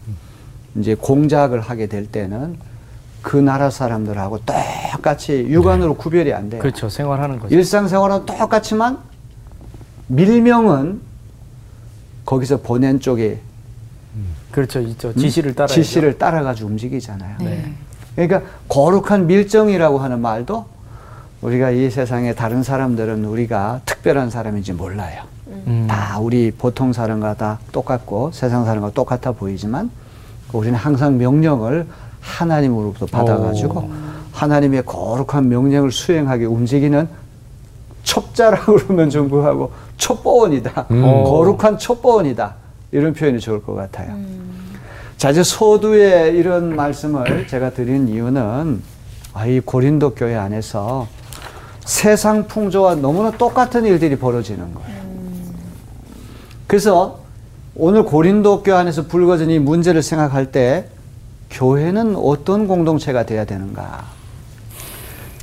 이제 0.79 0.95
공작을 0.95 1.61
하게 1.61 1.87
될 1.87 2.07
때는 2.07 2.57
그 3.23 3.37
나라 3.37 3.71
사람들하고 3.71 4.41
똑같이 4.93 5.47
육안으로 5.49 5.95
구별이 5.95 6.33
안 6.33 6.49
돼요. 6.51 6.61
그렇죠. 6.61 6.89
생활하는 6.89 7.39
거죠. 7.39 7.55
일상생활은 7.55 8.27
똑같지만 8.27 8.99
밀명은 10.07 11.01
거기서 12.25 12.59
보낸 12.61 13.01
쪽에 13.01 13.41
그렇죠. 14.51 14.81
있죠. 14.81 15.15
지시를 15.15 15.55
따라. 15.55 15.67
지시를 15.67 16.19
따라가지고 16.19 16.69
움직이잖아요. 16.71 17.37
네. 17.41 17.73
그러니까 18.15 18.43
거룩한 18.69 19.27
밀정이라고 19.27 19.99
하는 19.99 20.21
말도 20.21 20.67
우리가 21.43 21.71
이 21.71 21.91
세상의 21.91 22.35
다른 22.35 22.63
사람들은 22.63 23.25
우리가 23.25 23.83
특별한 23.85 24.31
사람인지 24.31 24.73
몰라요. 24.73 25.23
음. 25.49 25.87
다 25.89 26.19
우리 26.19 26.51
보통 26.51 26.93
사람과 26.93 27.35
다 27.35 27.59
똑같고 27.73 28.31
세상 28.33 28.65
사람과 28.65 28.91
똑같아 28.91 29.33
보이지만 29.33 29.91
우리는 30.53 30.79
항상 30.79 31.19
명령을 31.19 31.87
하나님으로부터 32.21 33.07
받아가지고 33.07 33.91
하나님의 34.33 34.85
거룩한 34.85 35.49
명령을 35.49 35.91
수행하게 35.93 36.45
움직이는 36.47 37.09
첩자라고 38.05 38.77
그러면 38.77 39.11
좀 39.11 39.29
그하고 39.29 39.73
첩보원이다. 39.97 40.87
음. 40.91 41.03
거룩한 41.25 41.79
첩보원이다. 41.79 42.55
이런 42.93 43.13
표현이 43.13 43.41
좋을 43.41 43.63
것 43.63 43.75
같아요. 43.75 44.17
자, 45.19 45.31
이제 45.31 45.43
소두의 45.43 46.37
이런 46.37 46.75
말씀을 46.77 47.47
제가 47.49 47.71
드린 47.71 48.09
이유는 48.09 48.83
아, 49.35 49.47
이 49.47 49.61
고린도 49.61 50.15
교회 50.15 50.37
안에서 50.37 51.07
세상 51.85 52.47
풍조와 52.47 52.97
너무나 52.97 53.31
똑같은 53.31 53.85
일들이 53.85 54.17
벌어지는 54.17 54.73
거예요. 54.75 54.99
그래서 56.67 57.21
오늘 57.81 58.03
고린도 58.03 58.65
교회 58.65 58.75
안에서 58.77 59.07
불거진 59.07 59.51
이 59.51 59.61
문제를 59.61 60.03
생각할 60.03 60.51
때 60.51 60.87
교회는 61.51 62.17
어떤 62.17 62.67
공동체가 62.67 63.25
돼야 63.25 63.45
되는가? 63.45 64.05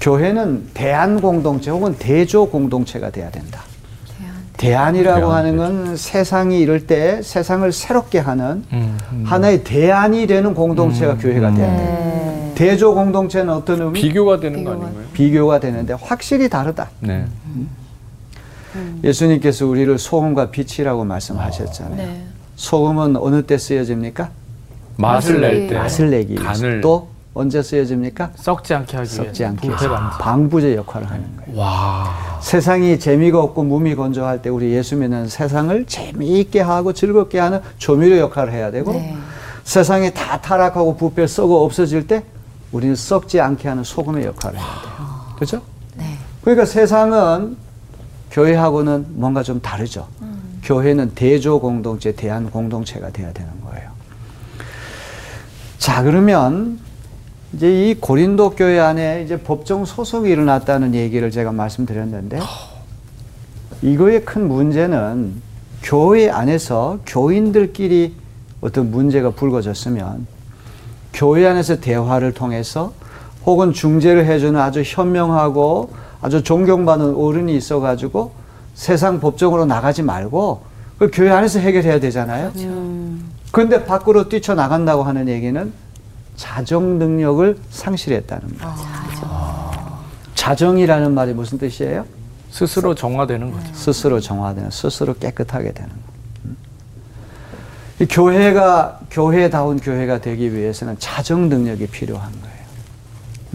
교회는 0.02 0.72
대안 0.74 1.22
공동체 1.22 1.72
혹은 1.72 1.96
대조 1.98 2.50
공동체가 2.50 3.10
돼야 3.10 3.32
된다. 3.32 3.64
대안 4.58 4.96
이라고 4.96 5.20
대안, 5.28 5.32
하는 5.32 5.58
건 5.58 5.96
세상이 5.98 6.60
이럴 6.60 6.88
때 6.88 7.22
세상을 7.22 7.70
새롭게 7.72 8.20
하는 8.20 8.64
음, 8.72 8.98
음. 9.12 9.24
하나의 9.26 9.64
대안이 9.64 10.28
되는 10.28 10.54
공동체가 10.54 11.18
교회가 11.18 11.54
돼야 11.54 11.76
돼요. 11.76 11.78
네. 11.78 12.52
대조 12.56 12.94
공동체는 12.96 13.54
어떤 13.54 13.82
의미? 13.82 14.02
비교가 14.02 14.40
되는 14.40 14.64
거 14.64 14.72
비교가. 14.72 14.86
아닌가요? 14.86 15.08
비교가 15.14 15.60
되는데 15.60 15.94
확실히 16.00 16.50
다르다. 16.50 16.90
네. 17.00 17.26
예수님께서 19.04 19.66
우리를 19.66 19.98
소금과 19.98 20.52
빛이라고 20.52 21.04
말씀하셨잖아요. 21.06 21.96
네. 21.96 22.26
소금은 22.56 23.18
어느 23.18 23.44
때 23.44 23.58
쓰여집니까? 23.58 24.30
맛을 24.98 25.42
낼 25.42 25.68
때. 25.68 25.76
맛을 25.78 26.10
내기 26.10 26.34
위해서. 26.34 26.46
간을 26.46 26.82
또 26.82 27.10
언제 27.34 27.62
쓰여집니까? 27.62 28.32
썩지 28.36 28.74
않게 28.74 28.98
하기 28.98 29.08
위해서. 29.10 29.24
썩지 29.24 29.46
않게. 29.46 29.70
방부제 30.20 30.76
역할을 30.76 31.10
하는 31.10 31.26
거예요. 31.38 31.60
와. 31.60 32.40
세상이 32.42 32.98
재미가 33.00 33.40
없고 33.40 33.64
몸이 33.64 33.96
건조할 33.96 34.42
때 34.42 34.50
우리 34.50 34.72
예수 34.72 34.96
믿는 34.96 35.28
세상을 35.28 35.86
재미있게 35.86 36.62
하고 36.62 36.94
즐겁게 36.94 37.40
하는 37.40 37.60
조미료 37.78 38.18
역할을 38.20 38.54
해야 38.54 38.72
되고 38.72 38.94
네. 38.94 39.18
세상이 39.66 40.14
다 40.14 40.40
타락하고 40.40 40.96
부패 40.96 41.28
썩어 41.28 41.64
없어질 41.64 42.08
때 42.08 42.24
우리는 42.72 42.96
썩지 42.96 43.42
않게 43.42 43.68
하는 43.68 43.84
소금의 43.84 44.26
역할을 44.26 44.58
해야 44.58 44.66
돼요. 44.66 45.36
그렇죠? 45.36 45.62
네. 45.96 46.18
그러니까 46.42 46.66
세상은 46.66 47.58
교회하고는 48.36 49.06
뭔가 49.12 49.44
좀 49.44 49.62
다르죠. 49.62 50.08
교회는 50.62 51.12
대조 51.16 51.62
공동체, 51.62 52.12
대한 52.12 52.52
공동체가 52.52 53.10
돼야 53.12 53.32
되는 53.32 53.50
거예요. 53.64 53.90
자, 55.78 56.04
그러면 56.04 56.78
이제 57.54 57.90
이 57.90 57.94
고린도 57.94 58.52
교회 58.52 58.78
안에 58.78 59.24
이제 59.24 59.40
법정 59.40 59.86
소송이 59.86 60.30
일어났다는 60.30 60.94
얘기를 60.96 61.32
제가 61.32 61.54
말씀드렸는데 61.54 62.40
이거의 63.82 64.26
큰 64.26 64.50
문제는 64.50 65.42
교회 65.82 66.30
안에서 66.30 67.00
교인들끼리 67.06 68.16
어떤 68.60 68.92
문제가 68.92 69.30
불거졌으면 69.30 70.28
교회 71.14 71.48
안에서 71.48 71.80
대화를 71.80 72.34
통해서 72.34 72.92
혹은 73.46 73.72
중재를 73.72 74.26
해주는 74.26 74.60
아주 74.60 74.82
현명하고 74.86 75.92
아주 76.26 76.42
존경받는 76.42 77.14
어른이 77.14 77.56
있어가지고 77.56 78.32
세상 78.74 79.20
법정으로 79.20 79.66
나가지 79.66 80.02
말고 80.02 80.64
그 80.98 81.12
교회 81.14 81.30
안에서 81.30 81.60
해결해야 81.60 82.00
되잖아요. 82.00 82.52
그런데 83.52 83.86
밖으로 83.86 84.28
뛰쳐나간다고 84.28 85.04
하는 85.04 85.28
얘기는 85.28 85.72
자정 86.36 86.98
능력을 86.98 87.60
상실했다는 87.70 88.58
거예요. 88.58 88.76
자정이라는 90.34 91.14
말이 91.14 91.34
무슨 91.36 91.60
뜻이에요? 91.60 92.06
스스로 92.50 92.96
정화되는 92.96 93.52
거죠. 93.52 93.68
스스로 93.74 94.20
정화되는, 94.20 94.72
스스로 94.72 95.14
깨끗하게 95.14 95.74
되는 95.74 95.90
거. 95.90 95.96
음. 96.46 96.58
이 98.00 98.06
교회가 98.08 99.02
교회다운 99.12 99.78
교회가 99.80 100.22
되기 100.22 100.56
위해서는 100.56 100.96
자정 100.98 101.50
능력이 101.50 101.86
필요한 101.88 102.32
거예요. 102.42 102.55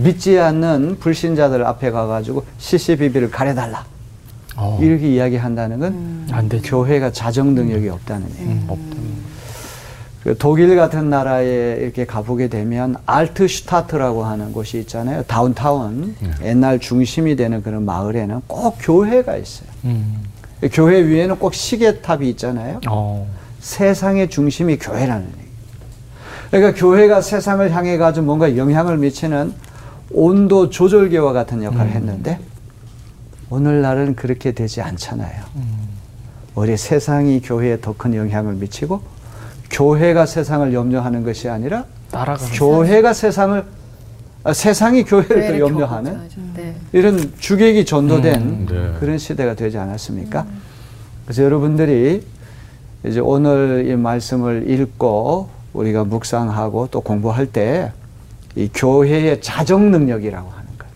믿지 0.02 0.38
않는 0.38 0.99
불신자들 0.99 1.64
앞에 1.64 1.90
가가지고 1.90 2.45
CCBB를 2.59 3.30
가려달라 3.30 3.85
어. 4.57 4.78
이렇게 4.80 5.09
이야기한다는 5.09 5.78
건안 5.78 6.49
되죠. 6.49 6.62
교회가 6.83 7.12
자정 7.12 7.54
능력이 7.54 7.88
없다는 7.88 8.28
얘기예요. 8.30 8.50
음. 8.71 9.30
그 10.23 10.37
독일 10.37 10.76
같은 10.76 11.09
나라에 11.09 11.78
이렇게 11.80 12.04
가보게 12.04 12.49
되면 12.49 12.97
알트슈타트라고 13.07 14.25
하는 14.25 14.52
곳이 14.52 14.78
있잖아요. 14.80 15.23
다운타운 15.23 16.14
옛날 16.42 16.78
중심이 16.78 17.37
되는 17.37 17.62
그런 17.62 17.87
마을에는 17.87 18.42
꼭 18.47 18.76
교회가 18.80 19.37
있어요. 19.37 19.69
음. 19.85 20.23
교회 20.73 21.02
위에는 21.07 21.38
꼭 21.38 21.54
시계탑이 21.54 22.28
있잖아요. 22.30 22.80
어. 22.88 23.26
세상의 23.61 24.28
중심이 24.28 24.76
교회라는 24.78 25.26
얘기. 25.26 25.50
그러니까 26.50 26.78
교회가 26.78 27.23
세상을 27.23 27.71
향해 27.73 27.97
가지고 27.97 28.26
뭔가 28.26 28.57
영향을 28.57 28.99
미치는 28.99 29.54
온도 30.12 30.71
조절계와 30.71 31.33
같은 31.33 31.62
역할을 31.62 31.93
했는데 31.93 32.38
오늘날은 33.50 34.17
그렇게 34.17 34.52
되지 34.52 34.81
않잖아요. 34.83 35.45
우리 36.55 36.76
세상이 36.76 37.40
교회에 37.40 37.81
더 37.81 37.95
큰 37.97 38.14
영향을 38.14 38.55
미치고 38.55 39.00
교회가 39.71 40.26
세상을 40.26 40.73
염려하는 40.75 41.23
것이 41.25 41.49
아니라 41.49 41.85
따라가는. 42.11 42.52
교회가 42.55 43.12
세상을 43.12 43.64
아, 44.43 44.52
세상이 44.55 45.05
교회를 45.05 45.49
또 45.52 45.59
염려하는 45.61 46.12
겪었죠. 46.14 46.40
네. 46.57 46.75
이런 46.93 47.33
주객이 47.38 47.85
전도된 47.85 48.35
음, 48.40 48.67
네. 48.69 48.97
그런 48.99 49.19
시대가 49.19 49.55
되지 49.55 49.76
않았습니까? 49.79 50.47
그래서 51.25 51.43
여러분들이 51.45 52.25
이제 53.07 53.21
오늘 53.21 53.85
이 53.87 53.95
말씀을 53.97 54.69
읽고 54.71 55.49
우리가 55.75 56.05
묵상하고 56.05 56.88
또 56.90 57.00
공부할 57.02 57.47
때 57.47 57.93
이 58.57 58.69
교회의 58.73 59.40
자정 59.40 59.90
능력이라고 59.90 60.50
하는 60.50 60.78
것. 60.78 60.87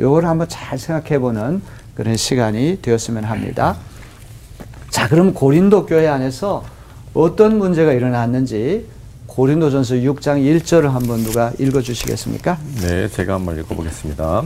요걸 0.00 0.24
한번 0.26 0.48
잘 0.48 0.78
생각해 0.78 1.18
보는 1.18 1.62
그런 1.94 2.16
시간이 2.16 2.78
되었으면 2.82 3.24
합니다. 3.24 3.76
자, 4.90 5.08
그럼 5.08 5.34
고린도 5.34 5.86
교회 5.86 6.08
안에서 6.08 6.64
어떤 7.14 7.58
문제가 7.58 7.92
일어났는지 7.92 8.86
고린도전서 9.26 9.96
6장 9.96 10.60
1절을 10.60 10.88
한번 10.88 11.22
누가 11.24 11.52
읽어 11.58 11.80
주시겠습니까? 11.80 12.58
네, 12.82 13.08
제가 13.08 13.34
한번 13.34 13.58
읽어 13.58 13.74
보겠습니다. 13.74 14.42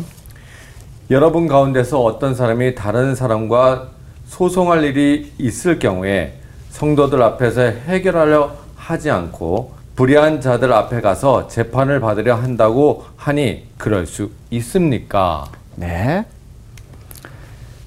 여러분 1.11 1.47
가운데서 1.47 2.03
어떤 2.03 2.35
사람이 2.35 2.75
다른 2.75 3.15
사람과 3.15 3.91
소송할 4.27 4.83
일이 4.85 5.33
있을 5.39 5.79
경우에 5.79 6.41
성도들 6.71 7.23
앞에서 7.23 7.63
해결하려 7.63 8.57
하지 8.75 9.11
않고 9.11 9.76
불의한 9.97 10.43
자들 10.43 10.73
앞에 10.75 11.01
가서 11.01 11.49
재판을 11.49 12.01
받으려 12.01 12.35
한다고 12.35 13.05
하니 13.17 13.67
그럴 13.79 14.07
수 14.07 14.31
있습니까? 14.51 15.47
네. 15.75 16.27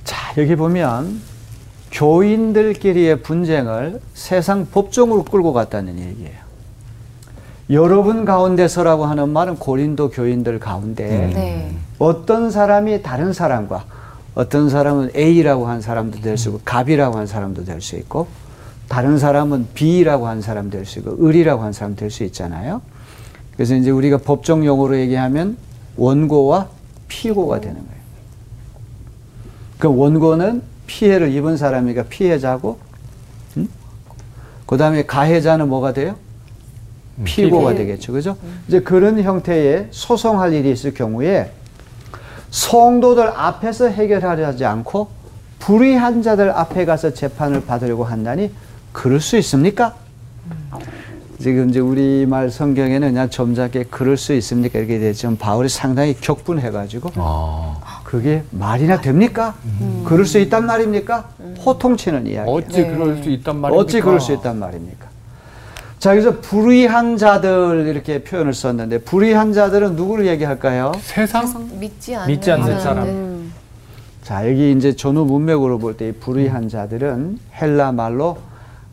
자, 0.03 0.33
여기 0.41 0.55
보면 0.55 1.21
교인들끼리의 1.91 3.21
분쟁을 3.21 4.01
세상 4.15 4.65
법정으로 4.71 5.23
끌고 5.23 5.53
갔다는 5.53 5.99
얘기예요. 5.99 6.49
여러분 7.71 8.25
가운데서라고 8.25 9.05
하는 9.05 9.29
말은 9.29 9.57
고린도 9.57 10.09
교인들 10.09 10.59
가운데 10.59 11.07
네. 11.07 11.75
어떤 11.99 12.49
사람이 12.49 13.03
다른 13.03 13.31
사람과 13.33 13.85
어떤 14.33 14.69
사람은 14.71 15.11
A라고 15.15 15.67
한 15.67 15.79
사람도 15.81 16.21
될 16.21 16.37
수 16.37 16.49
있고 16.49 16.61
갑이라고 16.65 17.15
한 17.17 17.27
사람도 17.27 17.65
될 17.65 17.81
수 17.81 17.95
있고 17.97 18.27
다른 18.89 19.17
사람은 19.17 19.67
B라고 19.73 20.27
한 20.27 20.41
사람 20.41 20.69
될 20.69 20.85
수 20.85 20.99
있고 20.99 21.25
을이라고 21.25 21.61
한 21.61 21.71
사람 21.71 21.95
될 21.95 22.09
수 22.09 22.23
있잖아요. 22.25 22.81
그래서 23.55 23.75
이제 23.75 23.91
우리가 23.91 24.17
법정 24.17 24.65
용어로 24.65 24.97
얘기하면 24.99 25.57
원고와 25.95 26.67
피고가 27.07 27.61
되는 27.61 27.75
거예요. 27.75 27.99
그 29.77 29.87
원고는 29.95 30.61
피해를 30.87 31.31
입은 31.33 31.55
사람이니까 31.57 32.03
피해자고, 32.03 32.79
그 34.65 34.77
다음에 34.77 35.05
가해자는 35.05 35.67
뭐가 35.69 35.93
돼요? 35.93 36.15
피고가 37.23 37.75
되겠죠. 37.75 38.13
그죠? 38.13 38.37
이제 38.67 38.81
그런 38.81 39.21
형태의 39.21 39.87
소송할 39.91 40.53
일이 40.53 40.71
있을 40.71 40.93
경우에 40.93 41.51
성도들 42.49 43.27
앞에서 43.27 43.87
해결하려 43.89 44.47
하지 44.47 44.65
않고 44.65 45.09
불의한 45.59 46.21
자들 46.23 46.49
앞에 46.51 46.85
가서 46.85 47.13
재판을 47.13 47.65
받으려고 47.65 48.03
한다니 48.03 48.51
그럴 48.91 49.19
수 49.19 49.37
있습니까? 49.37 49.95
지금 51.41 51.69
이제 51.69 51.79
우리말 51.79 52.49
성경에는 52.51 53.09
그냥 53.09 53.29
점잖게 53.29 53.85
그럴 53.89 54.17
수 54.17 54.33
있습니까? 54.35 54.77
이렇게 54.77 54.99
되지만 54.99 55.37
바울이 55.37 55.69
상당히 55.69 56.13
격분해가지고 56.19 57.11
아, 57.15 58.01
그게 58.03 58.43
말이나 58.51 58.99
됩니까? 58.99 59.55
그럴 60.05 60.25
수 60.25 60.37
있단 60.39 60.65
말입니까? 60.65 61.29
호통치는 61.65 62.27
이야기. 62.27 62.49
어찌 62.49 62.83
그럴 62.83 63.23
수 63.23 63.29
있단 63.29 63.55
말입니까? 63.57 63.81
어찌 63.81 64.01
그럴 64.01 64.19
수 64.19 64.33
있단 64.33 64.59
말입니까? 64.59 65.07
자, 65.99 66.11
그래서 66.11 66.39
불의한 66.41 67.15
자들 67.17 67.85
이렇게 67.87 68.21
표현을 68.23 68.53
썼는데 68.53 68.99
불의한 68.99 69.53
자들은 69.53 69.95
누구를 69.95 70.27
얘기할까요? 70.27 70.91
세상? 70.99 71.45
믿지 71.79 72.15
않는, 72.15 72.27
믿지 72.27 72.51
않는. 72.51 72.79
사람. 72.81 73.51
자, 74.23 74.49
여기 74.49 74.71
이제 74.73 74.93
전후 74.95 75.23
문맥으로 75.25 75.79
볼 75.79 75.95
때 75.95 76.09
이 76.09 76.11
불의한 76.11 76.67
자들은 76.69 77.39
헬라 77.61 77.93
말로 77.93 78.37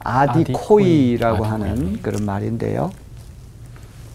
아디코이라고 0.07 1.45
아디코이. 1.45 1.49
하는 1.49 2.03
그런 2.03 2.25
말인데요. 2.25 2.91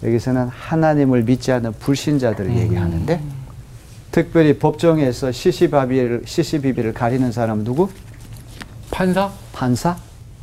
여기서는 0.04 0.48
하나님을 0.48 1.24
믿지 1.24 1.52
않는 1.52 1.74
불신자들을 1.74 2.56
얘기하는데 2.58 3.22
특별히 4.12 4.58
법정에서 4.58 5.32
시시바비를 5.32 6.24
시시비비를 6.26 6.94
가리는 6.94 7.32
사람은 7.32 7.64
누구? 7.64 7.90
판사? 8.90 9.32
판사, 9.54 9.96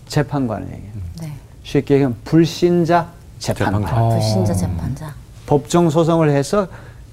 재판관을 0.06 0.68
얘기해요. 0.68 0.92
네. 1.20 1.32
쉽게 1.64 1.94
얘기하면 1.94 2.16
불신자 2.24 3.08
재판관. 3.38 3.82
재판관. 3.82 4.02
어. 4.02 4.08
불신자 4.10 4.54
재판자. 4.54 5.14
법정 5.46 5.90
소송을 5.90 6.30
해서 6.30 6.68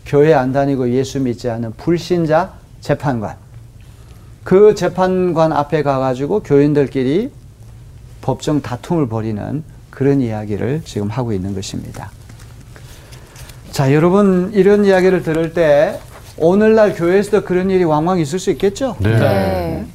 교회 0.06 0.34
안 0.34 0.54
다니고 0.54 0.92
예수 0.92 1.20
믿지 1.20 1.50
않는 1.50 1.74
불신자 1.74 2.54
재판관. 2.80 3.36
그 4.44 4.76
재판관 4.76 5.52
앞에 5.52 5.82
가가지고 5.84 6.42
교인들끼리 6.44 7.32
법정 8.26 8.60
다툼을 8.60 9.08
벌이는 9.08 9.64
그런 9.92 10.20
이야기를 10.20 10.82
지금 10.84 11.10
하고 11.10 11.32
있는 11.32 11.54
것입니다. 11.54 12.10
자, 13.70 13.94
여러분 13.94 14.52
이런 14.56 14.84
이야기를 14.84 15.22
들을 15.22 15.54
때 15.54 16.00
오늘날 16.36 16.96
교회에서도 16.96 17.46
그런 17.46 17.70
일이 17.70 17.84
왕왕 17.84 18.20
있을 18.20 18.40
수 18.40 18.50
있겠죠? 18.50 18.96
네. 19.00 19.20
네. 19.20 19.86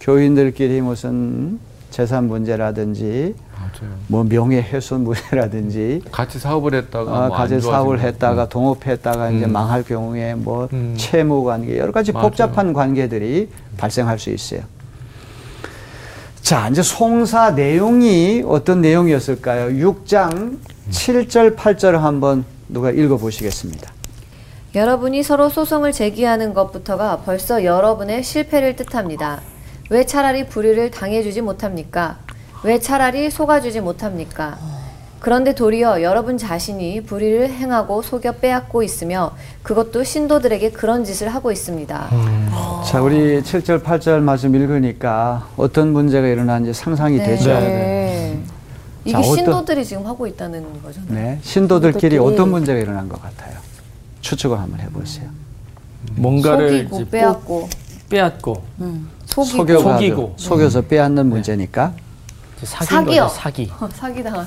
교인들끼리 0.00 0.80
무슨 0.80 1.58
재산 1.90 2.26
문제라든지 2.28 3.34
맞아요. 3.54 3.94
뭐 4.06 4.24
명예훼손 4.24 5.04
문제라든지 5.04 6.00
같이 6.10 6.38
사업을 6.38 6.72
했다가 6.72 7.10
아, 7.10 7.26
뭐안 7.26 7.30
가제 7.32 7.60
사업을 7.60 8.00
했다가 8.00 8.48
동업했다가 8.48 9.30
이제 9.32 9.44
음. 9.44 9.52
망할 9.52 9.82
경우에 9.82 10.34
뭐 10.34 10.70
음. 10.72 10.94
채무 10.96 11.44
관계 11.44 11.76
여러 11.76 11.92
가지 11.92 12.12
맞아요. 12.12 12.28
복잡한 12.28 12.72
관계들이 12.72 13.50
발생할 13.76 14.18
수 14.18 14.30
있어요. 14.30 14.62
자, 16.48 16.66
이제 16.70 16.82
송사 16.82 17.50
내용이 17.50 18.42
어떤 18.46 18.80
내용이었을까요? 18.80 19.68
6장 19.68 20.58
7절 20.90 21.54
8절을 21.54 21.98
한번 21.98 22.46
누가 22.70 22.90
읽어 22.90 23.18
보시겠습니다. 23.18 23.92
여러분이 24.74 25.22
서로 25.22 25.50
소송을 25.50 25.92
제기하는 25.92 26.54
것부터가 26.54 27.18
벌써 27.18 27.64
여러분의 27.64 28.22
실패를 28.22 28.76
뜻합니다. 28.76 29.42
왜 29.90 30.06
차라리 30.06 30.46
불의를 30.46 30.90
당해주지 30.90 31.42
못합니까? 31.42 32.16
왜 32.64 32.78
차라리 32.78 33.28
속아주지 33.28 33.82
못합니까? 33.82 34.56
그런데 35.20 35.54
도리어 35.54 36.02
여러분 36.02 36.38
자신이 36.38 37.02
불의를 37.02 37.50
행하고 37.50 38.02
속여 38.02 38.32
빼앗고 38.32 38.82
있으며 38.82 39.32
그것도 39.62 40.04
신도들에게 40.04 40.70
그런 40.70 41.04
짓을 41.04 41.28
하고 41.34 41.50
있습니다. 41.50 42.08
자, 42.86 43.02
우리 43.02 43.42
7절 43.42 43.82
8절 43.82 44.20
말씀 44.20 44.54
읽으니까 44.54 45.48
어떤 45.56 45.92
문제가 45.92 46.26
일어나는지 46.28 46.72
상상이 46.72 47.18
되죠. 47.18 47.48
네. 47.50 48.38
이게 49.04 49.12
자, 49.12 49.18
어떤- 49.20 49.34
신도들이 49.36 49.84
지금 49.84 50.06
하고 50.06 50.26
있다는 50.26 50.64
거잖아요. 50.82 51.12
네. 51.12 51.38
신도들끼리 51.42 52.16
신도들끼리- 52.16 52.24
어떤 52.32 52.50
문제가 52.50 52.78
일어난 52.78 53.08
것 53.08 53.20
같아요? 53.20 53.56
추측을 54.20 54.58
한번 54.58 54.80
해보세요. 54.80 55.28
뭔가를 56.14 56.88
속이고 56.88 57.10
빼앗고 57.10 57.68
빼앗고 58.08 58.62
속이고 59.26 59.56
속여가지고 59.56 59.84
속이고. 59.88 60.34
속여서 60.36 60.82
빼앗는 60.82 61.26
문제니까 61.28 61.92
이제 62.56 62.66
사기인 62.66 63.04
사기요. 63.04 63.22
거죠, 63.24 63.34
사기. 63.34 63.72
사기당한 63.94 64.46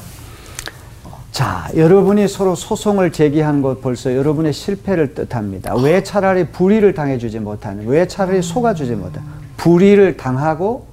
자 1.31 1.69
여러분이 1.75 2.27
서로 2.27 2.55
소송을 2.55 3.11
제기한 3.11 3.61
것 3.61 3.81
벌써 3.81 4.13
여러분의 4.15 4.51
실패를 4.53 5.13
뜻합니다. 5.13 5.75
왜 5.75 6.03
차라리 6.03 6.47
불의를 6.47 6.93
당해주지 6.93 7.39
못하는 7.39 7.87
왜 7.87 8.05
차라리 8.07 8.41
속아주지 8.41 8.95
못하는 8.95 9.27
불의를 9.57 10.17
당하고 10.17 10.85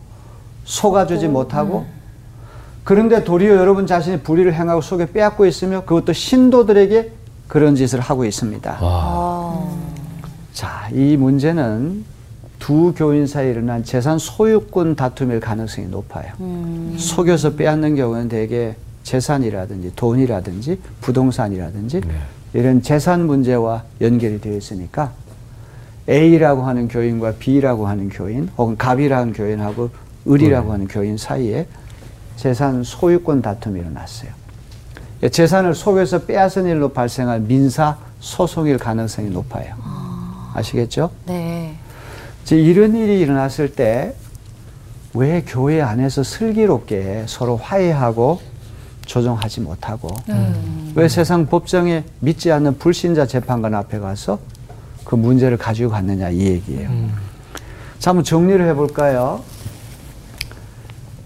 속아주지 0.64 1.28
못하고? 1.28 1.86
그런데 2.84 3.24
도리어 3.24 3.56
여러분 3.56 3.86
자신이 3.86 4.20
불의를 4.20 4.54
행하고 4.54 4.80
속에 4.80 5.12
빼앗고 5.12 5.44
있으며 5.46 5.84
그것도 5.84 6.12
신도들에게 6.12 7.12
그런 7.48 7.74
짓을 7.74 8.00
하고 8.00 8.24
있습니다. 8.24 8.78
자, 10.52 10.88
이 10.92 11.16
문제는 11.16 12.04
두 12.58 12.92
교인 12.96 13.26
사이에 13.26 13.50
일어난 13.50 13.84
재산 13.84 14.18
소유권 14.18 14.96
다툼일 14.96 15.40
가능성이 15.40 15.88
높아요. 15.88 16.32
속여서 16.96 17.54
빼앗는 17.54 17.96
경우는 17.96 18.28
대개 18.28 18.74
재산이라든지 19.08 19.92
돈이라든지 19.96 20.78
부동산이라든지 21.00 22.02
이런 22.52 22.82
재산 22.82 23.26
문제와 23.26 23.84
연결이 24.02 24.38
되어 24.38 24.54
있으니까 24.54 25.12
A라고 26.08 26.62
하는 26.62 26.88
교인과 26.88 27.34
B라고 27.38 27.86
하는 27.88 28.10
교인 28.10 28.50
혹은 28.58 28.76
갑이라는 28.76 29.32
교인하고 29.32 29.88
을이라고 30.28 30.72
하는 30.72 30.86
교인 30.88 31.16
사이에 31.16 31.66
재산 32.36 32.82
소유권 32.82 33.40
다툼이 33.40 33.80
일어났어요. 33.80 34.30
재산을 35.30 35.74
속여서 35.74 36.26
빼앗은 36.26 36.66
일로 36.66 36.90
발생할 36.90 37.40
민사 37.40 37.96
소송일 38.20 38.76
가능성이 38.78 39.30
높아요. 39.30 39.74
아시겠죠? 40.54 41.10
네. 41.26 41.74
이제 42.42 42.56
이런 42.60 42.94
일이 42.94 43.20
일어났을 43.20 43.72
때 43.72 44.14
왜 45.14 45.42
교회 45.46 45.80
안에서 45.80 46.22
슬기롭게 46.22 47.24
서로 47.26 47.56
화해하고 47.56 48.40
조정하지 49.08 49.62
못하고 49.62 50.14
왜 50.94 51.08
세상 51.08 51.46
법정에 51.46 52.04
믿지 52.20 52.52
않는 52.52 52.78
불신자 52.78 53.26
재판관 53.26 53.74
앞에 53.74 53.98
가서 53.98 54.38
그 55.04 55.16
문제를 55.16 55.56
가지고 55.56 55.90
갔느냐 55.90 56.28
이 56.30 56.40
얘기예요. 56.40 56.90
자, 57.98 58.10
한번 58.10 58.22
정리를 58.22 58.64
해볼까요? 58.68 59.40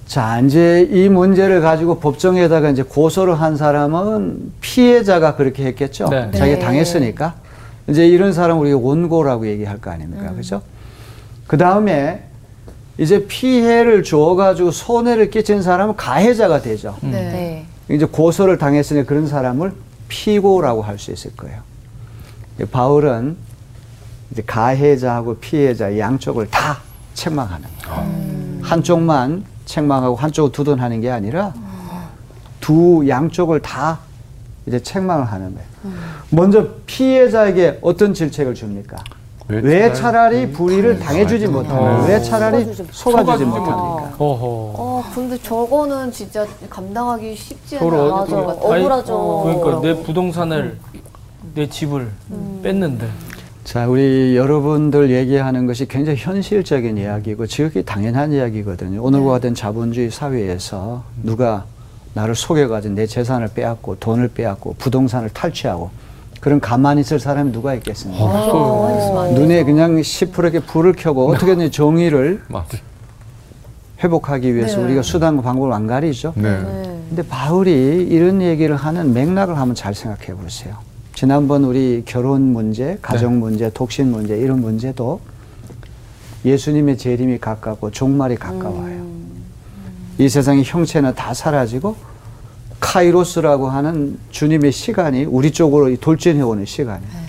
자, 0.07 0.41
이제 0.41 0.89
이 0.91 1.09
문제를 1.09 1.61
가지고 1.61 1.99
법정에다가 1.99 2.71
이제 2.71 2.83
고소를 2.83 3.41
한 3.41 3.57
사람은 3.57 4.53
피해자가 4.61 5.37
그렇게 5.37 5.65
했겠죠. 5.65 6.09
네. 6.09 6.31
자기가 6.31 6.59
네. 6.59 6.59
당했으니까. 6.59 7.35
이제 7.89 8.07
이런 8.07 8.33
사람 8.33 8.61
우리가 8.61 8.79
원고라고 8.79 9.47
얘기할 9.49 9.79
거 9.79 9.91
아닙니까? 9.91 10.33
그죠? 10.35 10.63
그 11.47 11.57
다음에 11.57 12.23
이제 12.99 13.27
피해를 13.27 14.03
주어가지고 14.03 14.71
손해를 14.71 15.31
끼친 15.31 15.63
사람은 15.63 15.97
가해자가 15.97 16.63
되죠. 16.63 16.97
네. 17.01 17.67
네. 17.89 17.95
이제 17.97 18.05
고소를 18.05 18.59
당했으니 18.59 19.05
그런 19.05 19.27
사람을 19.27 19.73
피고라고 20.09 20.83
할 20.83 20.99
수 20.99 21.11
있을 21.13 21.35
거예요. 21.37 21.61
이 22.61 22.65
바울은 22.65 23.37
이제 24.31 24.43
가해자하고 24.47 25.37
피해자 25.39 25.99
양쪽을 25.99 26.49
다 26.51 26.79
책망하는 27.15 27.67
거예요. 27.85 28.59
한쪽만 28.63 29.45
책망하고 29.65 30.17
한쪽을 30.17 30.53
두둔하는 30.53 31.01
게 31.01 31.11
아니라 31.11 31.53
두 32.61 33.05
양쪽을 33.09 33.61
다 33.61 34.01
이제 34.67 34.81
책망을 34.81 35.25
하는 35.27 35.55
거예요. 35.55 35.69
먼저 36.31 36.69
피해자에게 36.87 37.79
어떤 37.83 38.15
질책을 38.15 38.55
줍니까? 38.55 38.97
왜왜 39.49 39.93
차라리 39.93 39.95
차라리 39.95 40.53
불의를 40.53 40.99
당해주지 40.99 41.47
못하는 41.49 42.09
왜 42.09 42.21
차라리 42.21 42.65
속아주지 42.91 43.45
못합니까? 43.45 44.15
어허. 44.19 44.47
어, 44.77 45.05
근데 45.15 45.37
저거는 45.43 46.13
진짜 46.13 46.47
감당하기 46.71 47.35
쉽지 47.35 47.79
않은 47.79 47.91
서로 47.91 48.15
맞아. 48.17 48.37
같아요. 48.37 48.59
억울하죠. 48.61 49.43
그러니까 49.45 49.81
내 49.81 50.03
부동산을 50.03 50.79
내 51.55 51.69
집을 51.69 52.11
뺐는데 52.63 53.09
자, 53.65 53.87
우리 53.87 54.37
여러분들 54.37 55.11
얘기하는 55.11 55.67
것이 55.67 55.87
굉장히 55.87 56.19
현실적인 56.19 56.99
이야기고 56.99 57.47
지극히 57.47 57.85
당연한 57.85 58.33
이야기거든요. 58.33 59.03
오늘과 59.03 59.31
같은 59.33 59.55
자본주의 59.55 60.11
사회에서 60.11 61.05
누가 61.23 61.65
나를 62.15 62.35
속여가지고 62.35 62.95
내 62.95 63.07
재산을 63.07 63.49
빼앗고 63.55 63.97
돈을 64.01 64.29
빼앗고 64.29 64.75
부동산을 64.79 65.31
탈취하고 65.31 65.91
그런 66.43 66.59
가만히 66.59 67.03
있을 67.03 67.21
사람이 67.21 67.53
누가 67.53 67.73
있겠습니까? 67.75 68.25
어, 68.25 69.31
눈에 69.33 69.63
그냥 69.63 70.03
시퍼렇게 70.03 70.59
불을 70.59 70.95
켜고 70.95 71.31
어떻게든 71.31 71.71
정의를 71.71 72.43
맞아. 72.49 72.79
회복하기 74.03 74.53
위해서 74.53 74.79
네. 74.79 74.87
우리가 74.87 75.03
수단과 75.03 75.43
방법을 75.43 75.73
안 75.73 75.87
가리죠. 75.87 76.33
네. 76.35 76.59
근데 77.09 77.23
바울이 77.23 78.09
이런 78.11 78.43
얘기를 78.43 78.75
하는 78.75 79.15
맥락을 79.15 79.57
한번 79.57 79.77
잘 79.77 79.95
생각해 79.95 80.35
보세요. 80.35 80.79
지난번 81.15 81.63
우리 81.63 82.03
결혼 82.05 82.53
문제, 82.53 82.99
가정 83.01 83.39
문제, 83.39 83.71
독신 83.71 84.11
문제 84.11 84.37
이런 84.37 84.61
문제도 84.61 85.21
예수님의 86.45 86.99
재림이 86.99 87.39
가깝고 87.39 87.93
종말이 87.93 88.35
가까워요. 88.35 89.07
이 90.19 90.29
세상의 90.29 90.65
형체는 90.65 91.15
다 91.15 91.35
사라지고 91.35 91.95
카이로스라고 92.83 93.71
하는 93.71 94.19
주님의 94.31 94.73
시간이 94.73 95.25
우리 95.25 95.53
쪽으로 95.53 95.97
돌진해 95.97 96.43
오는 96.43 96.67
시간이에요. 96.67 97.23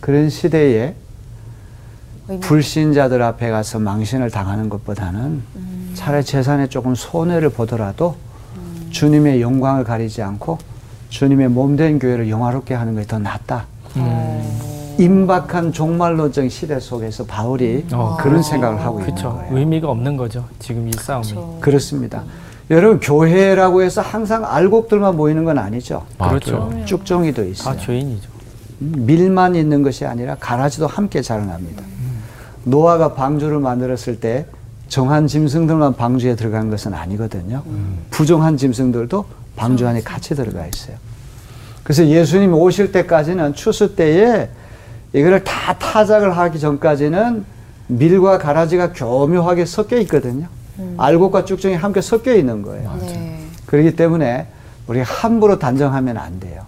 그런 0.00 0.28
시대에 0.28 0.94
불신자들 2.40 3.22
앞에 3.22 3.50
가서 3.50 3.78
망신을 3.78 4.30
당하는 4.30 4.68
것보다는 4.68 5.42
차라리 5.94 6.24
재산에 6.24 6.66
조금 6.66 6.94
손해를 6.94 7.50
보더라도 7.50 8.16
주님의 8.90 9.40
영광을 9.40 9.84
가리지 9.84 10.22
않고 10.22 10.58
주님의 11.08 11.48
몸된 11.48 11.98
교회를 12.00 12.28
영화롭게 12.28 12.74
하는 12.74 12.94
것이 12.94 13.06
더 13.06 13.18
낫다. 13.18 13.66
임박한 14.98 15.72
종말론적 15.72 16.50
시대 16.50 16.78
속에서 16.80 17.24
바울이 17.24 17.86
어. 17.92 18.16
그런 18.20 18.42
생각을 18.42 18.80
하고 18.80 19.00
있는 19.00 19.14
그렇죠. 19.14 19.36
거예요. 19.36 19.56
의미가 19.56 19.88
없는 19.88 20.16
거죠. 20.16 20.44
지금 20.58 20.88
이 20.88 20.92
싸움이. 20.92 21.32
그렇습니다. 21.60 22.24
여러분 22.72 23.00
교회라고 23.00 23.82
해서 23.82 24.00
항상 24.00 24.46
알곡들만 24.46 25.14
모이는 25.14 25.44
건 25.44 25.58
아니죠. 25.58 26.06
그렇죠. 26.18 26.72
쭉정이도 26.86 27.42
다 27.42 27.48
있어요. 27.48 27.78
죄인이죠. 27.78 28.30
밀만 28.78 29.54
있는 29.54 29.82
것이 29.82 30.06
아니라 30.06 30.36
가라지도 30.40 30.86
함께 30.86 31.20
자라납니다. 31.20 31.82
노아가 32.64 33.12
방주를 33.12 33.58
만들었을 33.58 34.20
때 34.20 34.46
정한 34.88 35.26
짐승들만 35.26 35.96
방주에 35.96 36.34
들어간 36.34 36.70
것은 36.70 36.94
아니거든요. 36.94 37.62
부정한 38.10 38.56
짐승들도 38.56 39.26
방주 39.54 39.86
안에 39.86 40.00
같이 40.00 40.34
들어가 40.34 40.66
있어요. 40.66 40.96
그래서 41.82 42.06
예수님 42.06 42.54
오실 42.54 42.90
때까지는 42.90 43.52
추수 43.52 43.96
때에 43.96 44.48
이거를 45.12 45.44
다 45.44 45.74
타작을 45.74 46.38
하기 46.38 46.58
전까지는 46.58 47.44
밀과 47.88 48.38
가라지가 48.38 48.94
교묘하게 48.94 49.66
섞여 49.66 49.98
있거든요. 49.98 50.46
알곡과 50.96 51.44
쭉정이 51.44 51.74
함께 51.74 52.00
섞여 52.00 52.34
있는 52.34 52.62
거예요. 52.62 52.96
네. 53.00 53.46
그렇기 53.66 53.96
때문에 53.96 54.46
우리가 54.86 55.04
함부로 55.04 55.58
단정하면 55.58 56.16
안 56.16 56.40
돼요. 56.40 56.62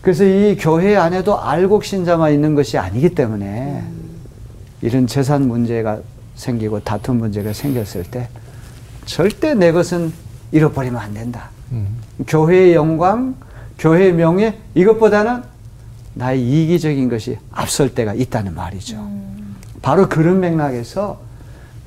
그래서 0.00 0.24
이 0.24 0.56
교회 0.58 0.96
안에도 0.96 1.40
알곡 1.40 1.84
신자만 1.84 2.32
있는 2.32 2.54
것이 2.54 2.76
아니기 2.78 3.14
때문에 3.14 3.82
이런 4.82 5.06
재산 5.06 5.48
문제가 5.48 6.00
생기고 6.34 6.80
다툼 6.80 7.18
문제가 7.18 7.52
생겼을 7.52 8.04
때 8.04 8.28
절대 9.06 9.54
내 9.54 9.72
것은 9.72 10.12
잃어버리면 10.52 11.00
안 11.00 11.14
된다. 11.14 11.50
교회의 12.26 12.74
영광, 12.74 13.34
교회의 13.78 14.12
명예 14.12 14.58
이것보다는 14.74 15.42
나의 16.14 16.42
이기적인 16.42 17.08
것이 17.08 17.38
앞설 17.50 17.94
때가 17.94 18.14
있다는 18.14 18.54
말이죠. 18.54 19.08
바로 19.82 20.08
그런 20.08 20.40
맥락에서 20.40 21.20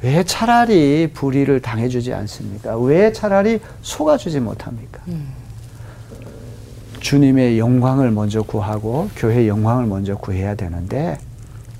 왜 0.01 0.23
차라리 0.23 1.09
불의를 1.13 1.61
당해주지 1.61 2.13
않습니까? 2.13 2.77
왜 2.77 3.11
차라리 3.11 3.59
속아주지 3.81 4.39
못합니까? 4.39 5.01
주님의 6.99 7.57
영광을 7.57 8.11
먼저 8.11 8.41
구하고 8.41 9.09
교회의 9.15 9.47
영광을 9.47 9.85
먼저 9.85 10.15
구해야 10.15 10.55
되는데 10.55 11.17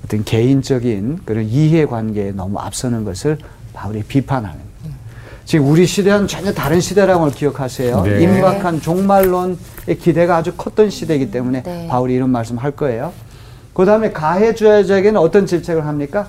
어떤 0.04 0.24
개인적인 0.24 1.20
그런 1.24 1.44
이해관계에 1.44 2.32
너무 2.32 2.58
앞서는 2.58 3.04
것을 3.04 3.38
바울이 3.72 4.02
비판하는 4.02 4.56
거예요. 4.58 4.96
지금 5.44 5.68
우리 5.68 5.86
시대와는 5.86 6.26
전혀 6.28 6.52
다른 6.52 6.80
시대라는 6.80 7.20
걸 7.20 7.30
기억하세요. 7.30 8.02
네. 8.02 8.22
임박한 8.22 8.80
종말론의 8.80 9.56
기대가 10.00 10.36
아주 10.36 10.54
컸던 10.54 10.90
시대이기 10.90 11.30
때문에 11.30 11.62
네. 11.62 11.86
바울이 11.88 12.14
이런 12.14 12.30
말씀 12.30 12.56
할 12.58 12.70
거예요. 12.72 13.12
그 13.72 13.84
다음에 13.84 14.12
가해주야에게는 14.12 15.16
어떤 15.16 15.46
질책을 15.46 15.86
합니까? 15.86 16.28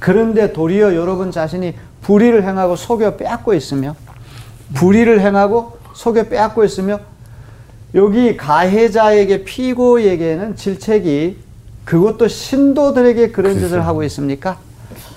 그런데 0.00 0.52
도리어 0.52 0.96
여러분 0.96 1.30
자신이 1.30 1.74
불의를 2.00 2.42
행하고 2.42 2.74
속여 2.74 3.16
빼앗고 3.16 3.54
있으며 3.54 3.94
불의를 4.74 5.20
행하고 5.20 5.78
속여 5.94 6.24
빼앗고 6.24 6.64
있으며 6.64 6.98
여기 7.94 8.36
가해자에게 8.36 9.44
피고에게는 9.44 10.56
질책이 10.56 11.38
그것도 11.84 12.28
신도들에게 12.28 13.30
그런 13.32 13.58
짓을 13.58 13.84
하고 13.84 14.02
있습니까? 14.04 14.58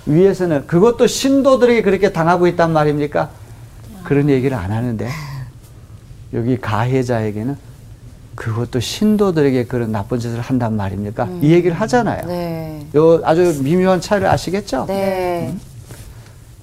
위에서는 0.06 0.67
그것도 0.67 1.08
신도들에게 1.08 1.82
그렇게 1.82 2.12
당하고 2.12 2.48
있단 2.48 2.72
말입니까? 2.74 3.30
그런 4.04 4.30
얘기를 4.30 4.58
안 4.58 4.72
하는데 4.72 5.08
여기 6.34 6.58
가해자에게는 6.60 7.56
그것도 8.36 8.80
신도들에게 8.80 9.65
그런 9.65 9.91
나쁜 9.91 10.19
짓을 10.19 10.41
한단 10.41 10.76
말입니까? 10.76 11.30
이 11.41 11.52
얘기를 11.52 11.76
하잖아요. 11.82 12.26
네. 12.28 12.86
요 12.96 13.22
아주 13.24 13.62
미묘한 13.63 14.02
차이를 14.02 14.28
아시겠죠? 14.28 14.86
네. 14.88 15.56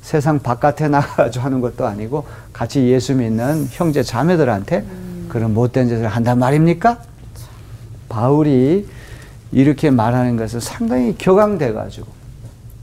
세상 0.02 0.40
바깥에 0.40 0.88
나가가지고 0.88 1.44
하는 1.44 1.61
것도 1.61 1.87
아니고 1.87 2.26
같이 2.52 2.88
예수 2.88 3.14
믿는 3.14 3.68
형제 3.70 4.02
자매들한테 4.02 4.85
그런 5.28 5.54
못된 5.54 5.88
짓을 5.88 6.09
한단 6.09 6.38
말입니까? 6.38 6.98
바울이 8.09 8.88
이렇게 9.52 9.90
말하는 9.90 10.37
것은 10.37 10.59
상당히 10.59 11.14
격앙돼 11.16 11.72
가지고 11.72 12.09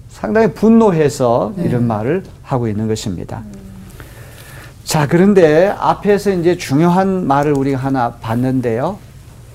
상당히 0.09 0.53
분노해서 0.53 1.53
이런 1.57 1.85
말을 1.85 2.23
하고 2.41 2.67
있는 2.67 2.87
것입니다. 2.87 3.43
자, 4.87 5.05
그런데 5.05 5.67
앞에서 5.77 6.31
이제 6.31 6.55
중요한 6.55 7.27
말을 7.27 7.51
우리가 7.51 7.77
하나 7.77 8.11
봤는데요. 8.21 8.97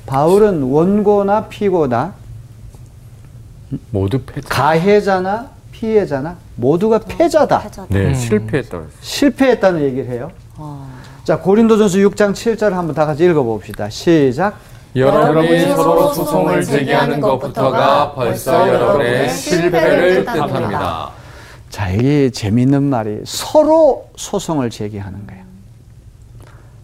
바울은 0.05 0.63
원고나 0.63 1.47
피고나 1.49 2.13
모두 3.89 4.21
패. 4.21 4.43
가해자나 4.47 5.49
피해자나 5.71 6.37
모두가 6.57 6.99
패자다. 6.99 7.61
패자다. 7.61 7.87
네, 7.89 8.09
음. 8.09 8.15
실패했다. 8.15 8.79
실패했다는 9.01 9.81
얘기를 9.81 10.11
해요. 10.11 10.31
어. 10.59 10.87
자, 11.25 11.39
고린도전서 11.39 11.97
6장 11.97 12.33
7절 12.33 12.73
한번 12.73 12.95
다 12.95 13.07
같이 13.07 13.25
읽어 13.25 13.43
봅시다. 13.43 13.89
시작. 13.89 14.57
여러분이 14.95 15.61
서로 15.75 16.13
소송을 16.13 16.63
제기하는 16.63 17.23
것부터가 17.23 18.13
벌써 18.13 18.69
여러분의 18.69 19.31
실패를 19.31 20.27
뜻합니다. 20.27 21.22
자, 21.73 21.89
이게 21.89 22.29
재밌는 22.29 22.83
말이 22.83 23.21
서로 23.25 24.11
소송을 24.17 24.69
제기하는 24.69 25.27
거예요. 25.27 25.43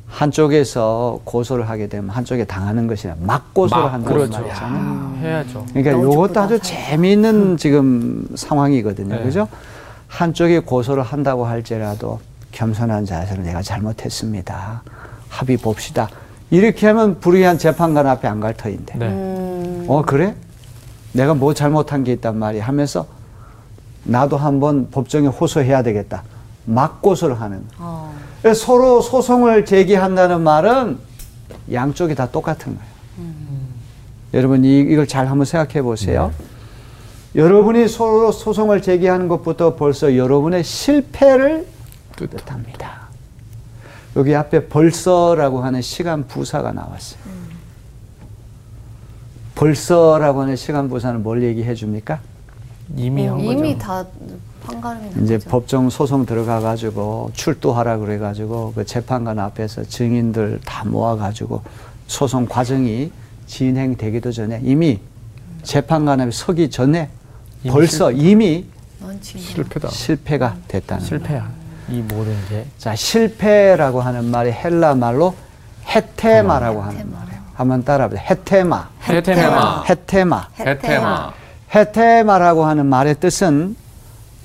한쪽에서 0.07 1.21
고소를 1.25 1.69
하게 1.69 1.89
되면 1.89 2.09
한쪽에 2.09 2.45
당하는 2.47 2.87
것이 2.87 3.07
아니라 3.07 3.27
막 3.27 3.53
고소를 3.53 3.85
막, 3.85 3.93
한다는 3.93 4.17
그렇죠. 4.17 4.41
말이잖아요. 4.41 5.19
해야죠. 5.21 5.67
그러니까 5.75 5.91
이것도 6.11 6.41
아주. 6.41 6.59
재미있는 6.61 7.59
지금 7.59 8.27
상황이거든요. 8.35 9.17
네. 9.17 9.23
그죠? 9.23 9.47
한쪽이 10.07 10.61
고소를 10.61 11.03
한다고 11.03 11.45
할지라도 11.45 12.19
겸손한 12.53 13.05
자세로 13.05 13.43
내가 13.43 13.61
잘못했습니다. 13.61 14.83
합의 15.29 15.59
봅시다. 15.59 16.09
이렇게 16.51 16.87
하면 16.87 17.21
불의한 17.21 17.59
재판관 17.59 18.07
앞에 18.07 18.27
안 18.27 18.41
갈 18.41 18.55
터인데. 18.55 18.95
네. 18.97 19.07
음. 19.07 19.85
어, 19.87 20.01
그래? 20.01 20.35
내가 21.13 21.35
뭐 21.35 21.53
잘못한 21.53 22.05
게 22.05 22.13
있단 22.15 22.39
말이야 22.39 22.65
하면서 22.65 23.07
나도 24.05 24.37
한번 24.37 24.91
법정에 24.91 25.27
호소해야 25.27 25.83
되겠다. 25.83 26.23
막고소를 26.65 27.41
하는. 27.41 27.65
어. 27.79 28.15
서로 28.55 29.01
소송을 29.01 29.65
제기한다는 29.65 30.43
말은 30.43 30.99
양쪽이 31.73 32.15
다 32.15 32.31
똑같은 32.31 32.77
거예요. 32.77 32.99
여러분 34.35 34.65
이, 34.65 34.81
이걸 34.81 35.07
잘 35.07 35.27
한번 35.29 35.45
생각해 35.45 35.83
보세요. 35.83 36.33
여러분이 37.35 37.89
서로 37.89 38.33
소송을 38.33 38.83
제기하는 38.83 39.29
것부터 39.29 39.77
벌써 39.77 40.17
여러분의 40.17 40.65
실패를 40.65 41.67
뜻합니다. 42.17 43.09
여기 44.17 44.35
앞에 44.35 44.69
벌써라고 44.69 45.63
하는 45.63 45.81
시간 45.81 46.27
부사가 46.27 46.73
나왔어요. 46.73 47.21
벌써라고 49.55 50.43
하는 50.43 50.57
시간 50.57 50.89
부사는 50.89 51.23
뭘 51.23 51.43
얘기해 51.43 51.75
줍니까? 51.75 52.21
이미 52.97 53.27
한 53.27 53.37
거죠. 53.39 53.51
이미 53.53 53.79
다 53.79 54.05
판가름이 54.65 55.11
난 55.15 55.25
이제 55.25 55.39
거죠. 55.39 55.51
법정 55.51 55.91
소송 55.91 56.27
들어가 56.27 56.61
가지고 56.61 57.31
출두하라 57.35 57.99
그래 57.99 58.19
가지고 58.19 58.73
그 58.75 58.85
재판관 58.85 59.39
앞에서 59.39 59.85
증인들 59.85 60.61
다 60.65 60.85
모아 60.85 61.17
가지고 61.17 61.63
소송 62.07 62.47
과정이 62.47 63.13
진행되기도 63.47 64.33
전에 64.33 64.61
이미 64.65 65.01
재판관 65.63 66.21
앞에 66.21 66.31
서기 66.31 66.71
전에 66.71 67.09
이미 67.63 67.73
벌써 67.73 68.11
이미 68.13 68.67
넌 69.01 69.21
지금 69.21 69.41
실패다. 69.41 69.89
실패가 69.89 70.57
됐다는 70.69 71.05
거예요. 71.07 71.07
실패야. 71.21 71.51
이 71.91 72.01
모든 72.03 72.37
게. 72.49 72.67
자, 72.79 72.95
실패라고 72.95 74.01
하는 74.01 74.27
말이 74.27 74.51
헬라 74.53 74.95
말로 74.97 75.35
헤테마라고 75.87 76.83
하는 76.83 77.11
말이에요. 77.13 77.39
한번 77.55 77.85
따라해보세요. 77.85 78.25
헤테마. 78.29 78.89
헤테마. 79.09 79.85
헤테마. 79.89 80.49
헤테마. 80.59 81.33
헤테마라고 81.75 82.65
하는 82.65 82.87
말의 82.87 83.17
뜻은 83.21 83.77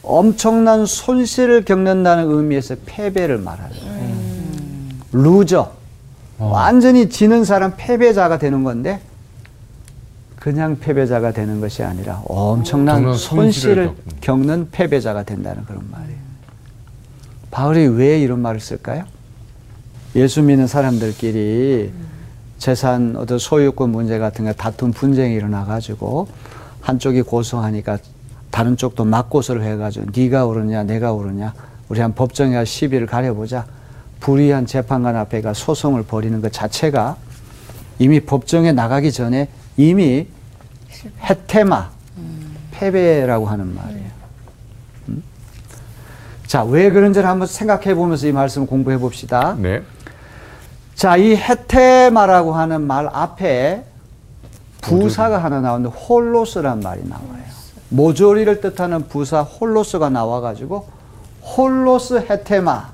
엄청난 0.04 0.86
손실을 0.86 1.64
겪는다는 1.64 2.30
의미에서 2.30 2.76
패배를 2.86 3.38
말하는 3.38 3.78
거예요. 3.80 4.14
루저. 5.14 5.72
완전히 6.40 7.10
지는 7.10 7.46
사람 7.46 7.74
패배자가 7.78 8.38
되는 8.38 8.64
건데 8.64 9.00
그냥 10.38 10.78
패배자가 10.78 11.32
되는 11.32 11.62
것이 11.62 11.84
아니라 11.84 12.22
엄청난 12.26 13.16
손실을. 13.16 13.94
겪는 14.20 14.70
패배자가 14.72 15.24
된다는 15.24 15.64
그런 15.64 15.84
말이에요. 15.90 16.18
바울이 17.52 17.88
왜 17.88 18.20
이런 18.20 18.40
말을 18.42 18.60
쓸까요? 18.60 19.06
예수 20.16 20.42
믿는 20.42 20.68
사람들끼리 20.68 21.94
재산 22.58 23.16
어떤 23.16 23.38
소유권 23.40 23.90
문제 23.92 24.20
같은 24.20 24.46
거 24.46 24.54
다툼 24.54 24.92
분쟁이 24.92 25.36
일어나 25.36 25.64
가지고 25.64 26.28
한쪽이 26.84 27.24
고소하니까 27.24 27.98
다른 28.52 28.78
쪽도 28.78 29.06
맞고소를 29.06 29.64
해가지고 29.64 30.08
네가 30.16 30.46
옳으냐 30.46 30.84
내가 30.84 31.14
옳으냐 31.14 31.54
우리 31.90 32.02
한 32.02 32.14
법정에 32.14 32.54
가 32.54 32.66
시비를 32.66 33.08
가려보자 33.08 33.66
불의한 34.20 34.66
재판관 34.66 35.16
앞에가 35.16 35.54
소송을 35.54 36.04
벌이는 36.04 36.42
것 36.42 36.52
자체가 36.52 37.18
이미 38.00 38.20
법정에 38.20 38.72
나가기 38.72 39.12
전에 39.12 39.50
이미 39.78 40.28
해테마 41.22 41.90
패배라고 42.72 43.46
하는 43.46 43.76
말이에요. 43.76 44.12
음? 45.10 45.24
자, 46.48 46.64
왜 46.64 46.90
그런지를 46.90 47.28
한번 47.28 47.48
생각해 47.48 47.96
보면서 47.96 48.28
이 48.28 48.32
말씀 48.32 48.66
공부해 48.66 48.98
봅시다. 48.98 49.56
네. 49.58 49.82
자, 50.96 51.18
이 51.18 51.36
헤테마라고 51.36 52.54
하는 52.54 52.82
말 52.82 53.10
앞에 53.12 53.84
부사가 54.84 55.38
하나 55.44 55.62
나오는데 55.62 55.96
홀로스란 55.98 56.82
말이 56.82 57.02
나와요. 57.08 57.44
모조리를 57.90 58.60
뜻하는 58.62 59.08
부사 59.08 59.42
ὅλως가 59.44 60.10
나와가지고 60.10 60.88
ὅλως 61.58 62.26
ἥττημα. 62.30 62.92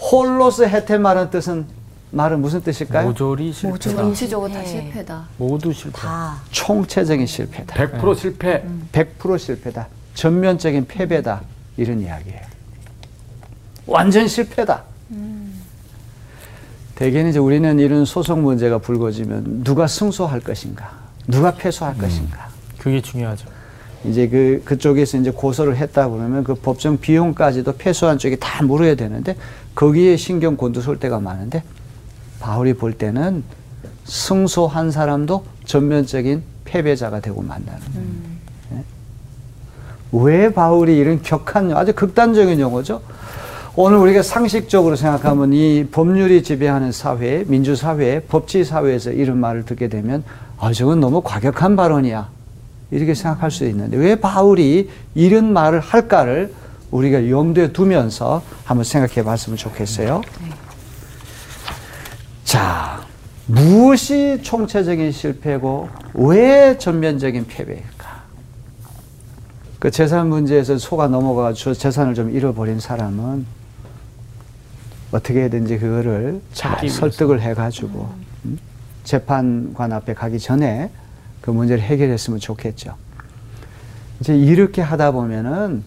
ὅλως 0.00 0.62
ἥττημα라는 0.62 1.30
뜻은 1.30 1.66
말은 2.10 2.40
무슨 2.40 2.62
뜻일까요? 2.62 3.06
모조리 3.08 3.52
실패다. 3.52 3.90
전체적으로 3.96 4.50
다 4.52 4.60
네. 4.60 4.66
실패다. 4.66 5.24
모두 5.36 5.72
실패. 5.72 5.98
다. 6.00 6.36
총체적인 6.50 7.26
실패다. 7.26 7.74
100% 7.74 8.16
실패. 8.16 8.64
100% 8.92 9.38
실패다. 9.38 9.88
전면적인 10.14 10.86
패배다. 10.86 11.42
이런 11.76 12.00
이야기예요. 12.00 12.40
완전 13.86 14.26
실패다. 14.26 14.82
대개는 16.98 17.30
이제 17.30 17.38
우리는 17.38 17.78
이런 17.78 18.04
소송 18.04 18.42
문제가 18.42 18.78
불거지면 18.78 19.62
누가 19.62 19.86
승소할 19.86 20.40
것인가, 20.40 20.90
누가 21.28 21.54
패소할 21.54 21.96
것인가. 21.96 22.48
그게 22.76 23.00
중요하죠. 23.00 23.46
이제 24.04 24.28
그 24.28 24.62
그쪽에서 24.64 25.16
이제 25.16 25.30
고소를 25.30 25.76
했다 25.76 26.08
그러면 26.08 26.42
그 26.42 26.56
법정 26.56 26.98
비용까지도 26.98 27.76
패소한 27.76 28.18
쪽이 28.18 28.38
다 28.40 28.64
물어야 28.64 28.96
되는데 28.96 29.36
거기에 29.76 30.16
신경 30.16 30.56
곤두설 30.56 30.98
때가 30.98 31.20
많은데 31.20 31.62
바울이 32.40 32.74
볼 32.74 32.92
때는 32.92 33.44
승소한 34.04 34.90
사람도 34.90 35.44
전면적인 35.66 36.42
패배자가 36.64 37.20
되고 37.20 37.42
만다는 37.42 37.80
거예요. 37.92 38.08
예? 38.72 38.84
왜 40.10 40.52
바울이 40.52 40.96
이런 40.96 41.22
격한 41.22 41.76
아주 41.76 41.92
극단적인 41.94 42.58
용어죠? 42.58 43.02
오늘 43.80 43.98
우리가 43.98 44.24
상식적으로 44.24 44.96
생각하면 44.96 45.52
이 45.52 45.86
법률이 45.88 46.42
지배하는 46.42 46.90
사회, 46.90 47.44
민주사회, 47.46 48.22
법치사회에서 48.22 49.12
이런 49.12 49.38
말을 49.38 49.66
듣게 49.66 49.86
되면 49.86 50.24
아, 50.58 50.72
저건 50.72 50.98
너무 50.98 51.20
과격한 51.22 51.76
발언이야. 51.76 52.28
이렇게 52.90 53.14
생각할 53.14 53.52
수 53.52 53.64
있는데 53.68 53.96
왜 53.96 54.16
바울이 54.16 54.90
이런 55.14 55.52
말을 55.52 55.78
할까를 55.78 56.52
우리가 56.90 57.30
염두에 57.30 57.72
두면서 57.72 58.42
한번 58.64 58.82
생각해 58.82 59.22
봤으면 59.22 59.56
좋겠어요. 59.56 60.22
자, 62.42 63.00
무엇이 63.46 64.40
총체적인 64.42 65.12
실패고 65.12 65.88
왜 66.14 66.76
전면적인 66.78 67.46
패배일까? 67.46 68.22
그 69.78 69.92
재산 69.92 70.30
문제에서 70.30 70.78
속아 70.78 71.06
넘어가서 71.06 71.74
재산을 71.74 72.16
좀 72.16 72.34
잃어버린 72.34 72.80
사람은 72.80 73.57
어떻게든지 75.12 75.78
그거를 75.78 76.40
잘. 76.52 76.88
설득을 76.88 77.40
해가지고 77.40 78.08
음? 78.44 78.58
재판관 79.04 79.92
앞에 79.92 80.14
가기 80.14 80.38
전에 80.38 80.90
그 81.40 81.50
문제를 81.50 81.82
해결했으면 81.82 82.38
좋겠죠. 82.40 82.94
이제 84.20 84.36
이렇게 84.36 84.82
하다 84.82 85.12
보면은 85.12 85.82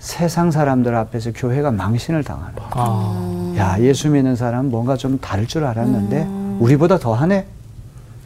세상 0.00 0.50
사람들 0.50 0.94
앞에서 0.94 1.32
교회가 1.32 1.70
망신을 1.70 2.24
당하는 2.24 2.54
거예요. 2.56 2.70
아, 2.72 3.54
야, 3.56 3.76
예수 3.80 4.08
믿는 4.08 4.34
사람 4.36 4.70
뭔가 4.70 4.96
좀 4.96 5.18
다를 5.20 5.46
줄 5.46 5.64
알았는데 5.64 6.26
우리보다 6.58 6.98
더 6.98 7.14
하네. 7.14 7.46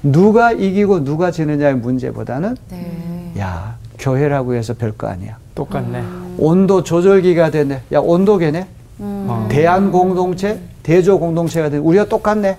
누가 0.03 0.53
이기고 0.53 1.05
누가 1.05 1.31
지느냐의 1.31 1.77
문제보다는 1.77 2.57
네. 2.71 3.33
야, 3.39 3.77
교회라고 3.99 4.55
해서 4.55 4.75
별거 4.75 5.09
아니야. 5.09 5.39
똑같네. 5.55 6.05
온도 6.39 6.83
조절기가 6.83 7.51
되네. 7.51 7.83
야, 7.93 7.99
온도계네. 8.01 8.69
어. 8.99 9.49
대안 9.51 9.91
공동체, 9.91 10.61
대조 10.83 11.19
공동체가 11.19 11.69
되네. 11.71 11.83
우리가 11.83 12.07
똑같네. 12.07 12.59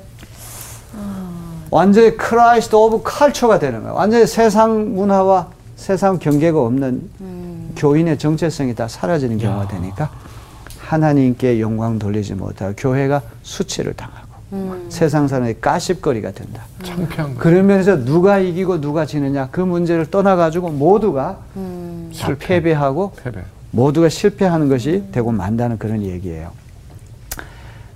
완전히 1.72 2.16
크라이스트 2.16 2.76
오브 2.76 3.02
칼처가 3.04 3.60
되는 3.60 3.84
거야. 3.84 3.92
완전히 3.94 4.26
세상 4.28 4.94
문화와 4.96 5.48
세상 5.76 6.20
경계가 6.20 6.62
없는 6.62 7.10
교인의 7.76 8.18
정체성이 8.18 8.76
다 8.76 8.88
사라지는 8.88 9.38
경우가 9.38 9.68
되니까 9.68 10.10
하나님께 10.80 11.60
영광 11.60 12.00
돌리지 12.00 12.36
못하고 12.36 12.74
교회가 12.78 13.22
수치를 13.44 13.94
당하고 13.94 14.26
세상 14.88 15.28
사람의 15.28 15.60
가십거리가 15.60 16.32
된다. 16.32 16.62
창피한 16.84 17.36
거. 17.36 17.42
그런 17.42 17.66
면에서 17.66 18.06
누가 18.06 18.40
이기고 18.40 18.80
누가 18.80 19.06
지느냐 19.06 19.50
그 19.52 19.60
문제를 19.60 20.06
떠나가지고 20.06 20.70
모두가 20.70 21.40
다 22.18 22.36
패배하고 22.40 23.12
패배. 23.22 23.42
모두가 23.76 24.08
실패하는 24.08 24.70
것이 24.70 25.04
되고 25.12 25.32
만다는 25.32 25.78
그런 25.78 26.02
얘기예요. 26.02 26.52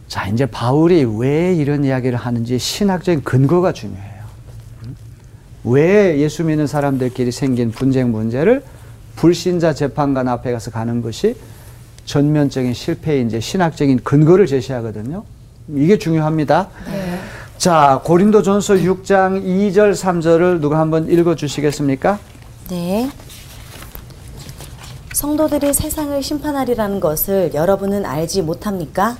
자, 0.10 0.28
이제 0.28 0.46
바울이 0.46 1.06
왜 1.18 1.56
이런 1.56 1.86
이야기를 1.86 2.18
하는지 2.18 2.60
신학적인 2.60 3.24
근거가 3.24 3.72
중요해요. 3.72 4.24
음? 4.84 4.96
왜 5.63 6.20
예수 6.20 6.44
믿는 6.44 6.68
사람들끼리 6.68 7.32
생긴 7.32 7.72
분쟁 7.72 8.12
문제를 8.12 8.63
불신자 9.15 9.74
재판관 9.74 10.28
앞에 10.28 10.52
가서 10.52 10.70
가는 10.72 11.02
것이 11.02 11.36
전면적인 12.06 12.74
실패인지 12.74 13.39
신학적인 13.39 14.04
근거를 14.04 14.48
제시하거든요. 14.48 15.24
이게 15.76 15.98
중요합니다. 15.98 16.70
자, 17.58 18.02
고린도전서 18.04 18.76
6장 18.76 19.44
2절 19.44 19.92
3절을 19.94 20.60
누가 20.60 20.80
한번 20.80 21.10
읽어 21.10 21.36
주시겠습니까? 21.36 22.18
네. 22.70 23.10
성도들이 25.19 25.73
세상을 25.73 26.23
심판하리라는 26.23 27.01
것을 27.01 27.53
여러분은 27.53 28.05
알지 28.05 28.41
못합니까? 28.41 29.17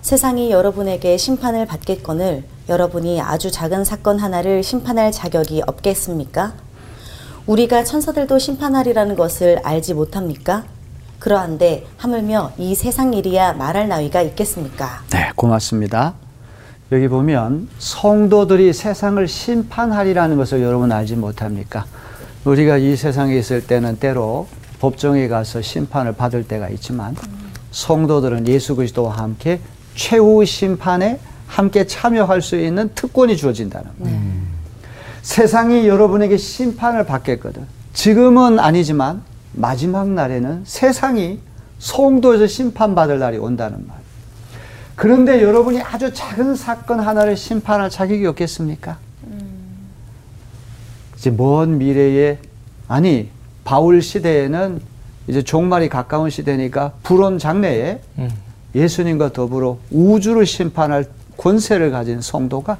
세상이 0.00 0.50
여러분에게 0.50 1.18
심판을 1.18 1.66
받겠거늘 1.66 2.44
여러분이 2.70 3.20
아주 3.20 3.50
작은 3.50 3.84
사건 3.84 4.18
하나를 4.18 4.62
심판할 4.62 5.12
자격이 5.12 5.60
없겠습니까? 5.66 6.54
우리가 7.44 7.84
천사들도 7.84 8.38
심판하리라는 8.38 9.14
것을 9.14 9.58
알지 9.62 9.92
못합니까? 9.92 10.64
그러한데 11.18 11.84
하물며 11.98 12.52
이 12.56 12.74
세상 12.74 13.12
일이야 13.12 13.52
말할 13.52 13.88
나위가 13.88 14.22
있겠습니까? 14.22 15.02
네, 15.10 15.32
고맙습니다. 15.36 16.14
여기 16.92 17.08
보면 17.08 17.68
성도들이 17.78 18.72
세상을 18.72 19.28
심판하리라는 19.28 20.38
것을 20.38 20.62
여러분 20.62 20.90
알지 20.92 21.16
못합니까? 21.16 21.84
우리가 22.46 22.78
이 22.78 22.96
세상에 22.96 23.36
있을 23.36 23.66
때는 23.66 23.98
때로 23.98 24.46
법정에 24.82 25.28
가서 25.28 25.62
심판을 25.62 26.12
받을 26.12 26.42
때가 26.42 26.68
있지만 26.70 27.14
성도들은 27.70 28.48
예수 28.48 28.74
그리스도와 28.74 29.16
함께 29.16 29.60
최후 29.94 30.44
심판에 30.44 31.20
함께 31.46 31.86
참여할 31.86 32.42
수 32.42 32.58
있는 32.58 32.90
특권이 32.92 33.36
주어진다는 33.36 33.90
거예요. 34.00 34.20
세상이 35.22 35.86
여러분에게 35.86 36.36
심판을 36.36 37.06
받겠거든. 37.06 37.64
지금은 37.92 38.58
아니지만 38.58 39.22
마지막 39.52 40.08
날에는 40.08 40.62
세상이 40.64 41.38
성도에서 41.78 42.48
심판받을 42.48 43.20
날이 43.20 43.38
온다는 43.38 43.86
말. 43.86 43.98
그런데 44.96 45.42
여러분이 45.42 45.80
아주 45.80 46.12
작은 46.12 46.56
사건 46.56 46.98
하나를 46.98 47.36
심판할 47.36 47.88
자격이 47.88 48.26
없겠습니까? 48.26 48.98
이제 51.16 51.30
먼 51.30 51.78
미래에 51.78 52.38
아니 52.88 53.30
바울 53.64 54.02
시대에는 54.02 54.80
이제 55.28 55.42
종말이 55.42 55.88
가까운 55.88 56.30
시대니까 56.30 56.92
불온 57.02 57.38
장래에 57.38 58.00
음. 58.18 58.30
예수님과 58.74 59.32
더불어 59.32 59.78
우주를 59.90 60.46
심판할 60.46 61.06
권세를 61.36 61.90
가진 61.90 62.20
성도가 62.20 62.78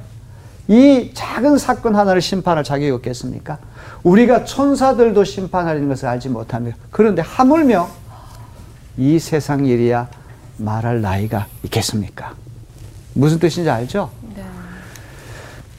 이 0.68 1.10
작은 1.12 1.58
사건 1.58 1.96
하나를 1.96 2.20
심판할 2.20 2.64
자격이 2.64 2.90
없겠습니까? 2.92 3.58
우리가 4.02 4.44
천사들도 4.44 5.24
심판하려는 5.24 5.88
것을 5.88 6.08
알지 6.08 6.28
못합니다. 6.28 6.76
그런데 6.90 7.22
하물며 7.22 7.88
이 8.96 9.18
세상 9.18 9.66
일이야 9.66 10.08
말할 10.56 11.00
나이가 11.00 11.46
있겠습니까? 11.64 12.34
무슨 13.14 13.38
뜻인지 13.38 13.68
알죠? 13.68 14.10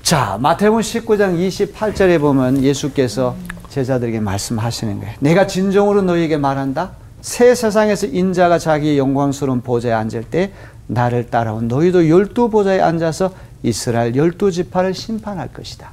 자, 0.02 0.38
마태복음 0.40 0.82
19장 0.82 1.48
28절에 1.48 2.20
보면 2.20 2.62
예수께서 2.62 3.36
제자들에게 3.74 4.20
말씀하시는 4.20 5.00
거예요. 5.00 5.14
내가 5.20 5.48
진정으로 5.48 6.04
너희에게 6.04 6.38
말한다. 6.38 6.92
새 7.22 7.56
세상에서 7.56 8.08
인자가 8.08 8.60
자기의 8.60 8.98
영광스러운 9.00 9.62
보좌에 9.62 9.92
앉을 9.92 10.26
때 10.30 10.52
나를 10.86 11.30
따라온 11.30 11.68
너희도 11.68 12.08
열두 12.08 12.50
보좌에 12.50 12.82
앉아서 12.82 13.34
이스라엘 13.64 14.16
열두 14.16 14.52
지파를 14.52 14.94
심판할 14.94 15.48
것이다. 15.48 15.92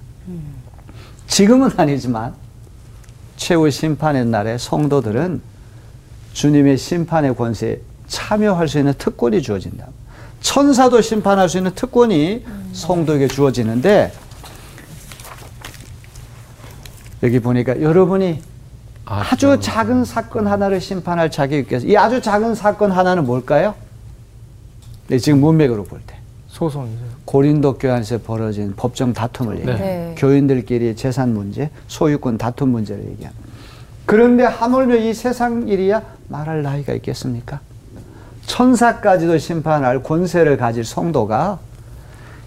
지금은 1.27 1.71
아니지만 1.77 2.35
최후 3.37 3.71
심판의 3.71 4.27
날에 4.27 4.59
성도들은 4.59 5.41
주님의 6.35 6.77
심판의 6.77 7.35
권세에 7.35 7.81
참여할 8.09 8.69
수 8.69 8.79
있는 8.79 8.93
특권이 8.99 9.41
주어진다. 9.41 9.87
천사도 10.43 11.01
심판할 11.01 11.49
수 11.49 11.57
있는 11.59 11.75
특권이 11.75 12.45
성도에게 12.73 13.29
주어지는데 13.29 14.13
여기 17.23 17.39
보니까 17.41 17.81
여러분이 17.81 18.43
아주 19.05 19.59
작은 19.61 20.05
사건 20.05 20.47
하나를 20.47 20.81
심판할 20.81 21.31
자격이 21.31 21.63
있겠어. 21.63 21.87
이 21.87 21.97
아주 21.97 22.23
작은 22.23 22.55
사건 22.55 22.93
하나는 22.93 23.27
뭘까요? 23.27 23.75
네, 25.09 25.19
지금 25.19 25.41
문맥으로 25.41 25.85
볼 25.85 26.01
때. 26.07 26.15
소송이죠. 26.49 26.99
고린도 27.25 27.79
교회 27.79 27.93
안에서 27.93 28.19
벌어진 28.19 28.75
법정 28.77 29.13
다툼을 29.13 29.59
얘기해요. 29.61 29.79
네. 29.79 30.15
교인들끼리 30.17 30.97
재산 30.97 31.35
문제, 31.35 31.71
소유권 31.89 32.39
다툼 32.39 32.71
문제를 32.71 33.03
얘기합니다. 33.03 33.45
그런데 34.07 34.45
하물며 34.45 34.97
이 34.97 35.15
세상 35.15 35.69
일이야 35.69 36.03
말할 36.29 36.63
나이가 36.63 36.93
있겠습니까? 36.95 37.61
천사까지도 38.47 39.39
심판할 39.39 40.03
권세를 40.03 40.57
가질 40.57 40.85
성도가 40.85 41.61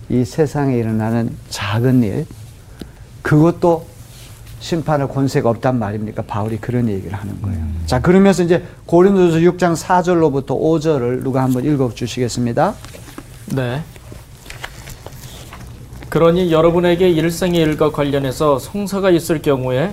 이 0.10 0.26
세상에 0.26 0.78
일어나는 0.78 1.36
작은 1.50 2.04
일, 2.04 2.26
그것도 3.22 3.88
심판할 4.64 5.10
권세가 5.10 5.50
없단 5.50 5.78
말입니까? 5.78 6.22
바울이 6.22 6.58
그런 6.58 6.88
얘기를 6.88 7.12
하는 7.14 7.40
거예요. 7.42 7.60
자, 7.86 8.02
그러면서 8.02 8.44
이제 8.44 8.64
고린도서 8.86 9.40
6장 9.40 9.76
4절로부터 9.76 10.58
5절을 10.58 11.22
누가 11.22 11.44
한번 11.44 11.66
읽어 11.66 11.94
주시겠습니다. 11.94 12.74
네. 13.56 13.82
그러니 16.08 16.54
여러분에게 16.54 17.10
일생의 17.10 17.60
일과 17.60 17.92
관련해서 17.92 18.58
성사가 18.58 19.10
있을 19.10 19.42
경우에 19.42 19.92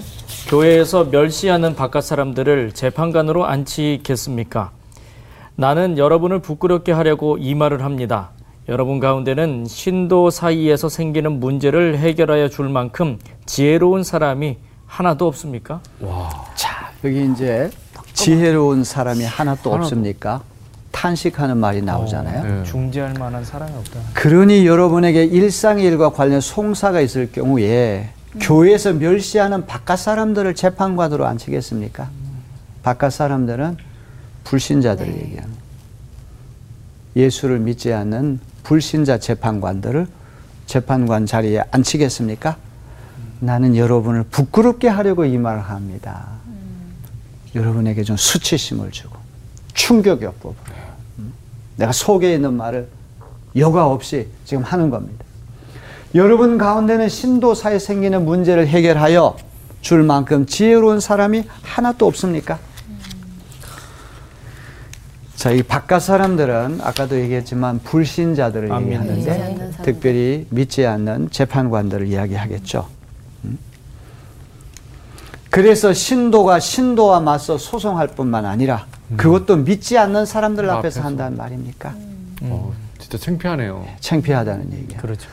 교회에서 0.49 1.09
멸시하는 1.11 1.75
바깥 1.75 2.05
사람들을 2.05 2.71
재판관으로 2.71 3.47
앉히겠습니까? 3.47 4.71
나는 5.57 5.99
여러분을 5.99 6.39
부끄럽게 6.39 6.93
하려고 6.93 7.39
이 7.39 7.57
말을 7.57 7.83
합니다. 7.83 8.31
여러분 8.71 9.01
가운데는 9.01 9.65
신도 9.67 10.31
사이에서 10.31 10.89
생기는 10.89 11.41
문제를 11.41 11.99
해결하여 11.99 12.49
줄 12.49 12.69
만큼 12.69 13.19
지혜로운 13.45 14.05
사람이 14.05 14.59
하나도 14.87 15.27
없습니까? 15.27 15.81
자, 16.55 16.93
여기 17.03 17.29
이제 17.33 17.69
지혜로운 18.13 18.85
사람이 18.85 19.25
하나도 19.25 19.73
없습니까? 19.75 20.43
탄식하는 20.93 21.57
말이 21.57 21.83
나오잖아요. 21.83 22.45
네. 22.45 22.63
중재할 22.63 23.15
만한 23.15 23.45
사람이 23.45 23.73
없다. 23.77 24.01
그러니 24.15 24.65
여러분에게 24.65 25.25
일상일과 25.25 26.11
관련 26.11 26.41
송사가 26.41 27.01
있을 27.01 27.33
경우에 27.33 28.11
교회에서 28.39 28.93
멸시하는 28.93 29.67
바깥 29.67 29.99
사람들을 29.99 30.55
재판관으로 30.55 31.27
앉히겠습니까? 31.27 32.09
바깥 32.85 33.13
사람들은 33.13 33.79
불신자들을 34.45 35.13
얘기합니다. 35.13 35.61
예수를 37.17 37.59
믿지 37.59 37.93
않는 37.93 38.39
불신자 38.62 39.18
재판관들을 39.18 40.07
재판관 40.66 41.27
자리에 41.27 41.62
앉히겠습니까? 41.70 42.57
나는 43.40 43.77
여러분을 43.77 44.25
부끄럽게 44.25 44.88
하려고 44.88 45.25
이 45.25 45.38
말을 45.38 45.61
합니다. 45.61 46.29
여러분에게 47.55 48.05
좀 48.05 48.16
수치심을 48.16 48.90
주고 48.92 49.16
충격요법으로 49.75 50.55
음? 51.18 51.33
내가 51.77 51.92
속에 51.92 52.35
있는 52.35 52.55
말을 52.55 52.88
여과 53.57 53.87
없이 53.87 54.29
지금 54.44 54.62
하는 54.62 54.90
겁니다. 54.90 55.25
여러분 56.14 56.59
가운데는 56.59 57.09
신도사에 57.09 57.79
생기는 57.79 58.25
문제를 58.25 58.66
해결하여 58.68 59.37
줄 59.81 60.03
만큼 60.03 60.46
지혜로운 60.46 61.01
사람이 61.01 61.44
하나도 61.62 62.07
없습니까? 62.07 62.59
자, 65.40 65.53
이 65.53 65.62
바깥 65.62 66.03
사람들은 66.03 66.81
아까도 66.83 67.18
얘기했지만 67.18 67.79
불신자들을 67.79 68.70
않는 68.70 68.87
얘기하는데. 68.88 69.70
특별히 69.83 70.46
믿지 70.50 70.85
않는 70.85 71.31
재판관들을 71.31 72.09
이야기하겠죠. 72.09 72.87
음? 73.44 73.59
그래서 75.48 75.94
신도가 75.94 76.61
신도와 76.61 77.20
맞서 77.20 77.57
소송할 77.57 78.09
뿐만 78.09 78.44
아니라 78.44 78.85
그것도 79.16 79.57
믿지 79.57 79.96
않는 79.96 80.26
사람들 80.26 80.68
앞에서 80.68 80.79
앞에서. 80.79 81.00
한다는 81.00 81.38
말입니까? 81.38 81.94
어, 82.42 82.74
진짜 82.98 83.16
창피하네요. 83.16 83.87
창피하다는 83.98 84.72
얘기야. 84.74 84.98
그렇죠. 84.98 85.26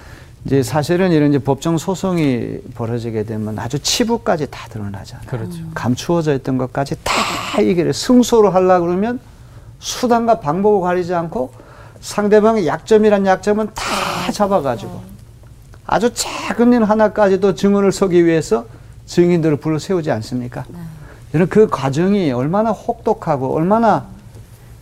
이제 0.46 0.64
사실은 0.64 1.12
이런 1.12 1.32
이제 1.32 1.40
법정 1.40 1.78
소송이 1.78 2.60
벌어지게 2.76 3.24
되면 3.24 3.60
아주 3.60 3.78
치부까지 3.78 4.52
다 4.52 4.70
드러나잖아요. 4.70 5.28
그렇죠. 5.28 5.60
감추어져 5.74 6.34
있던 6.36 6.58
것까지 6.58 6.96
다 7.04 7.60
이게 7.60 7.92
승소를 7.92 8.56
하려 8.56 8.80
그러면 8.80 9.20
수단과 9.80 10.40
방법을 10.40 10.82
가리지 10.82 11.14
않고 11.14 11.52
상대방의 12.02 12.68
약점이란 12.68 13.26
약점은 13.26 13.70
다 13.74 14.32
잡아가지고 14.32 15.02
아주 15.86 16.12
작은 16.14 16.74
일 16.74 16.84
하나까지도 16.84 17.56
증언을 17.56 17.92
서기 17.92 18.26
위해서 18.26 18.66
증인들을 19.06 19.58
불러 19.58 19.80
세우지 19.80 20.12
않습니까? 20.12 20.66
저는 21.32 21.48
그 21.50 21.68
과정이 21.68 22.32
얼마나 22.32 22.72
혹독하고 22.72 23.56
얼마나 23.56 24.06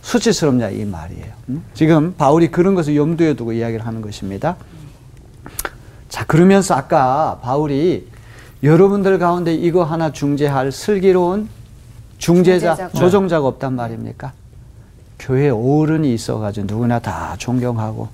수치스럽냐 0.02 0.70
이 0.70 0.84
말이에요. 0.84 1.26
음? 1.48 1.64
지금 1.74 2.14
바울이 2.16 2.50
그런 2.50 2.74
것을 2.74 2.96
염두에 2.96 3.34
두고 3.34 3.52
이야기를 3.52 3.86
하는 3.86 4.00
것입니다. 4.02 4.56
자, 6.08 6.24
그러면서 6.24 6.74
아까 6.74 7.38
바울이 7.42 8.08
여러분들 8.62 9.18
가운데 9.18 9.54
이거 9.54 9.84
하나 9.84 10.12
중재할 10.12 10.72
슬기로운 10.72 11.48
중재자, 12.18 12.74
중재자가. 12.74 12.98
조정자가 12.98 13.46
없단 13.46 13.74
말입니까? 13.74 14.32
교회 15.18 15.48
어른이 15.50 16.12
있어가지고 16.14 16.66
누구나 16.66 16.98
다 16.98 17.34
존경하고 17.38 18.08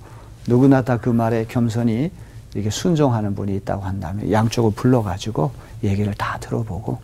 누구나 0.48 0.82
다 0.82 0.96
그 0.98 1.08
말에 1.10 1.44
겸손히 1.48 2.10
이렇게 2.54 2.70
순종하는 2.70 3.34
분이 3.34 3.54
있다고 3.56 3.82
한다면 3.82 4.30
양쪽을 4.30 4.72
불러가지고 4.76 5.50
얘기를 5.82 6.12
다 6.14 6.36
들어보고 6.40 6.98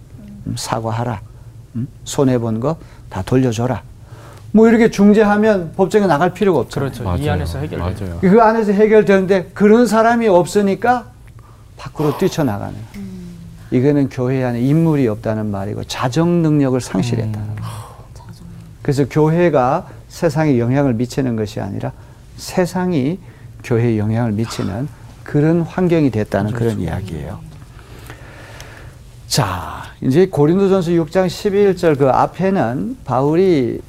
음, 0.47 0.55
사과하라. 0.57 1.21
음, 1.77 1.89
손해본 2.05 2.61
거 2.61 2.77
다 3.11 3.23
돌려줘라. 3.23 3.83
뭐 4.53 4.69
이렇게 4.69 4.91
중재하면 4.91 5.73
법정에 5.77 6.07
나갈 6.07 6.33
필요가 6.35 6.61
없잖아요. 6.61 6.91
그렇죠. 6.91 7.23
이 7.23 7.29
안에서 7.29 7.59
해결. 7.59 7.79
맞아요. 7.79 8.19
그 8.21 8.41
안에서 8.43 8.73
해결되는데 8.73 9.51
그런 9.55 9.87
사람이 9.87 10.29
없으니까 10.29 11.07
밖으로 11.79 12.19
뛰쳐나가는. 12.19 12.75
이거는 13.71 14.09
교회 14.11 14.45
안에 14.45 14.61
인물이 14.61 15.07
없다는 15.09 15.51
말이고 15.51 15.85
자정 15.85 16.43
능력을 16.43 16.79
상실했다는 16.81 17.57
거. 17.57 17.63
그래서 18.89 19.05
교회가 19.05 19.87
세상에 20.09 20.59
영향을 20.59 20.95
미치는 20.95 21.37
것이 21.37 21.61
아니라 21.61 21.93
세상이 22.39 23.19
교회에 23.63 23.99
영향을 23.99 24.33
미치는 24.33 24.89
그런 25.25 25.61
환경이 25.61 26.11
됐다는 26.11 26.53
그런 26.53 26.81
이야기예요. 26.81 27.39
자, 29.27 29.83
이제 30.01 30.25
고린도전서 30.29 30.93
6장 30.93 31.27
11절 31.27 31.99
그 31.99 32.09
앞에는 32.09 32.97
바울이 33.05 33.83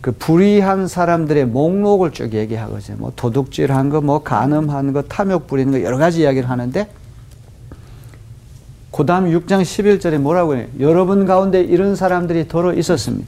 그 0.00 0.12
불의한 0.12 0.86
사람들의 0.86 1.46
목록을 1.46 2.12
쭉 2.12 2.32
얘기하거든요. 2.32 2.98
뭐 2.98 3.12
도둑질한 3.16 3.88
거, 3.88 4.02
뭐 4.02 4.22
간음한 4.22 4.92
거, 4.92 5.02
탐욕 5.02 5.48
부리는 5.48 5.72
거 5.72 5.82
여러 5.82 5.98
가지 5.98 6.20
이야기를 6.20 6.48
하는데 6.48 6.88
그 8.92 9.04
다음 9.04 9.24
6장 9.32 9.62
11절에 9.62 10.18
뭐라고 10.18 10.54
해요? 10.54 10.68
여러분 10.78 11.26
가운데 11.26 11.60
이런 11.60 11.96
사람들이 11.96 12.46
더러 12.46 12.72
있었습니다. 12.72 13.26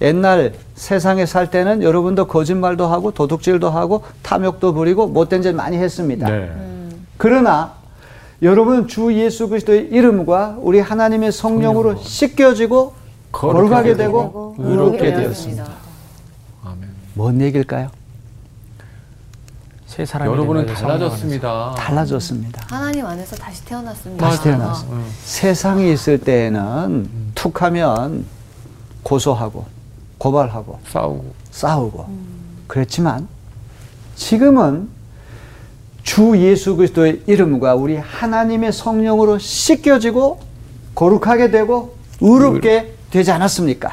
옛날 0.00 0.54
세상에 0.74 1.26
살 1.26 1.50
때는 1.50 1.82
여러분도 1.82 2.26
거짓말도 2.26 2.86
하고 2.86 3.10
도둑질도 3.10 3.70
하고 3.70 4.04
탐욕도 4.22 4.74
부리고 4.74 5.08
못된 5.08 5.42
짓 5.42 5.52
많이 5.52 5.76
했습니다. 5.76 6.28
네. 6.28 6.50
그러나 7.16 7.74
여러분 8.42 8.86
주 8.86 9.12
예수 9.14 9.48
그리스도의 9.48 9.88
이름과 9.88 10.58
우리 10.60 10.78
하나님의 10.78 11.32
성령으로 11.32 11.96
씻겨지고 11.96 12.94
거룩하게 13.32 13.96
되고 13.96 14.54
의롭게 14.58 15.12
되었습니다. 15.12 15.66
아멘. 16.64 16.88
뭔 17.14 17.40
얘기일까요? 17.40 17.90
새 19.86 20.06
사람이 20.06 20.30
여러분은 20.30 20.66
달라졌습니다. 20.66 21.74
달라졌습니다. 21.76 22.62
하나님 22.68 23.04
안에서 23.04 23.34
다시 23.34 23.64
태어났습니다. 23.64 24.24
다시 24.24 24.42
태어났어. 24.44 24.86
응. 24.92 25.04
세상에 25.24 25.90
있을 25.90 26.18
때에는 26.18 27.08
툭하면 27.34 28.24
고소하고 29.02 29.66
고발하고 30.18 30.78
싸우고. 30.90 31.32
싸우고 31.50 32.08
그랬지만 32.66 33.28
지금은 34.16 34.88
주 36.02 36.36
예수 36.38 36.76
그리스도의 36.76 37.22
이름과 37.26 37.74
우리 37.74 37.96
하나님의 37.96 38.72
성령으로 38.72 39.38
씻겨지고 39.38 40.40
거룩하게 40.94 41.50
되고 41.50 41.96
의롭게 42.20 42.94
되지 43.10 43.30
않았습니까? 43.30 43.92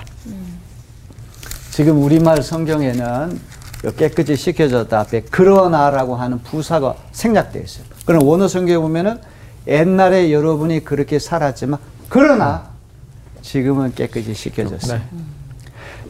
지금 1.72 2.02
우리말 2.02 2.42
성경에는 2.42 3.40
깨끗이 3.98 4.36
씻겨졌다 4.36 5.00
앞에 5.00 5.22
그러나라고 5.24 6.16
하는 6.16 6.40
부사가 6.42 6.96
생략되어 7.12 7.62
있어요. 7.62 7.86
그럼 8.06 8.26
원어 8.26 8.48
성경에 8.48 8.80
보면은 8.80 9.20
옛날에 9.68 10.32
여러분이 10.32 10.84
그렇게 10.84 11.20
살았지만 11.20 11.80
그러나 12.10 12.70
지금은 13.42 13.94
깨끗이 13.94 14.34
씻겨졌어요. 14.34 15.00
네. 15.00 15.20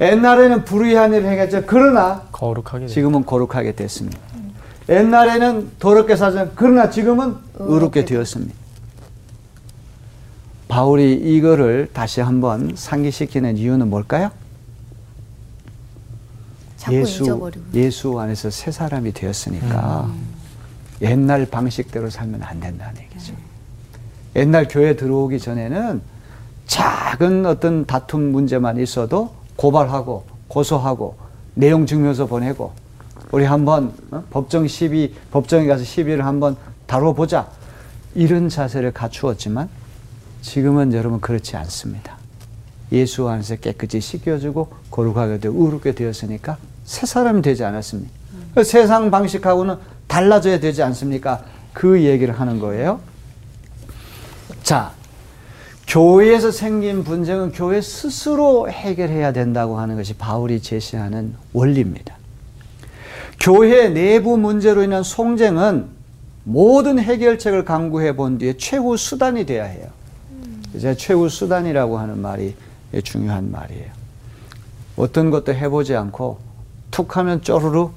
옛날에는 0.01 0.65
불의한 0.65 1.13
일을 1.13 1.29
행했죠. 1.29 1.63
그러나 1.65 2.23
거룩하게. 2.31 2.87
지금은 2.87 3.25
거룩하게 3.25 3.73
됐습니다. 3.73 4.19
옛날에는 4.89 5.71
더럽게 5.79 6.15
살았지만 6.15 6.51
그러나 6.55 6.89
지금은 6.89 7.35
의롭게 7.55 8.05
되었습니다. 8.05 8.53
바울이 10.67 11.13
이거를 11.13 11.89
다시 11.93 12.21
한번 12.21 12.73
상기시키는 12.75 13.57
이유는 13.57 13.89
뭘까요? 13.89 14.31
자꾸 16.77 16.97
잊어버리고. 16.97 17.63
예수 17.73 18.19
안에서 18.19 18.49
새 18.49 18.71
사람이 18.71 19.13
되었으니까 19.13 20.09
옛날 21.01 21.45
방식대로 21.45 22.09
살면 22.09 22.43
안 22.43 22.59
된다는 22.59 23.01
얘기죠. 23.01 23.33
옛날 24.35 24.67
교회 24.67 24.95
들어오기 24.95 25.39
전에는 25.39 26.01
작은 26.67 27.45
어떤 27.45 27.85
다툼 27.85 28.31
문제만 28.31 28.77
있어도 28.79 29.33
고발하고 29.55 30.25
고소하고 30.47 31.15
내용 31.53 31.85
증명서 31.85 32.25
보내고 32.25 32.73
우리 33.31 33.45
한번 33.45 33.93
어? 34.11 34.23
법정 34.29 34.67
시비 34.67 35.13
법정에 35.31 35.65
가서 35.67 35.83
시비를 35.83 36.25
한번 36.25 36.55
다뤄보자 36.85 37.47
이런 38.13 38.49
자세를 38.49 38.91
갖추었지만 38.91 39.69
지금은 40.41 40.93
여러분 40.93 41.19
그렇지 41.19 41.57
않습니다. 41.57 42.17
예수 42.91 43.27
안에서 43.27 43.55
깨끗이 43.55 43.99
씻겨주고 43.99 44.69
거룩하게 44.91 45.39
되고 45.39 45.65
의롭게 45.65 45.93
되었으니까 45.93 46.57
새 46.85 47.05
사람이 47.05 47.41
되지 47.41 47.63
않았습니까? 47.63 48.11
그 48.53 48.63
세상 48.63 49.09
방식하고는 49.09 49.77
달라져야 50.07 50.59
되지 50.59 50.83
않습니까? 50.83 51.43
그 51.73 52.03
얘기를 52.03 52.39
하는 52.39 52.59
거예요. 52.59 52.99
자, 54.63 54.93
교회에서 55.87 56.51
생긴 56.51 57.03
분쟁은 57.03 57.51
교회 57.51 57.79
스스로 57.81 58.69
해결해야 58.69 59.31
된다고 59.33 59.79
하는 59.79 59.95
것이 59.95 60.13
바울이 60.15 60.61
제시하는 60.61 61.35
원리입니다. 61.53 62.15
교회 63.39 63.89
내부 63.89 64.37
문제로 64.37 64.81
인한 64.83 65.03
송쟁은 65.03 65.87
모든 66.43 66.99
해결책을 66.99 67.65
강구해 67.65 68.15
본 68.15 68.37
뒤에 68.37 68.57
최후 68.57 68.97
수단이 68.97 69.45
돼야 69.45 69.65
해요. 69.65 69.87
이제 70.73 70.95
최후 70.95 71.29
수단이라고 71.29 71.97
하는 71.97 72.19
말이 72.19 72.55
중요한 73.03 73.51
말이에요. 73.51 73.91
어떤 74.97 75.29
것도 75.29 75.53
해보지 75.53 75.95
않고 75.95 76.39
툭 76.91 77.17
하면 77.17 77.41
쪼르르 77.41 77.89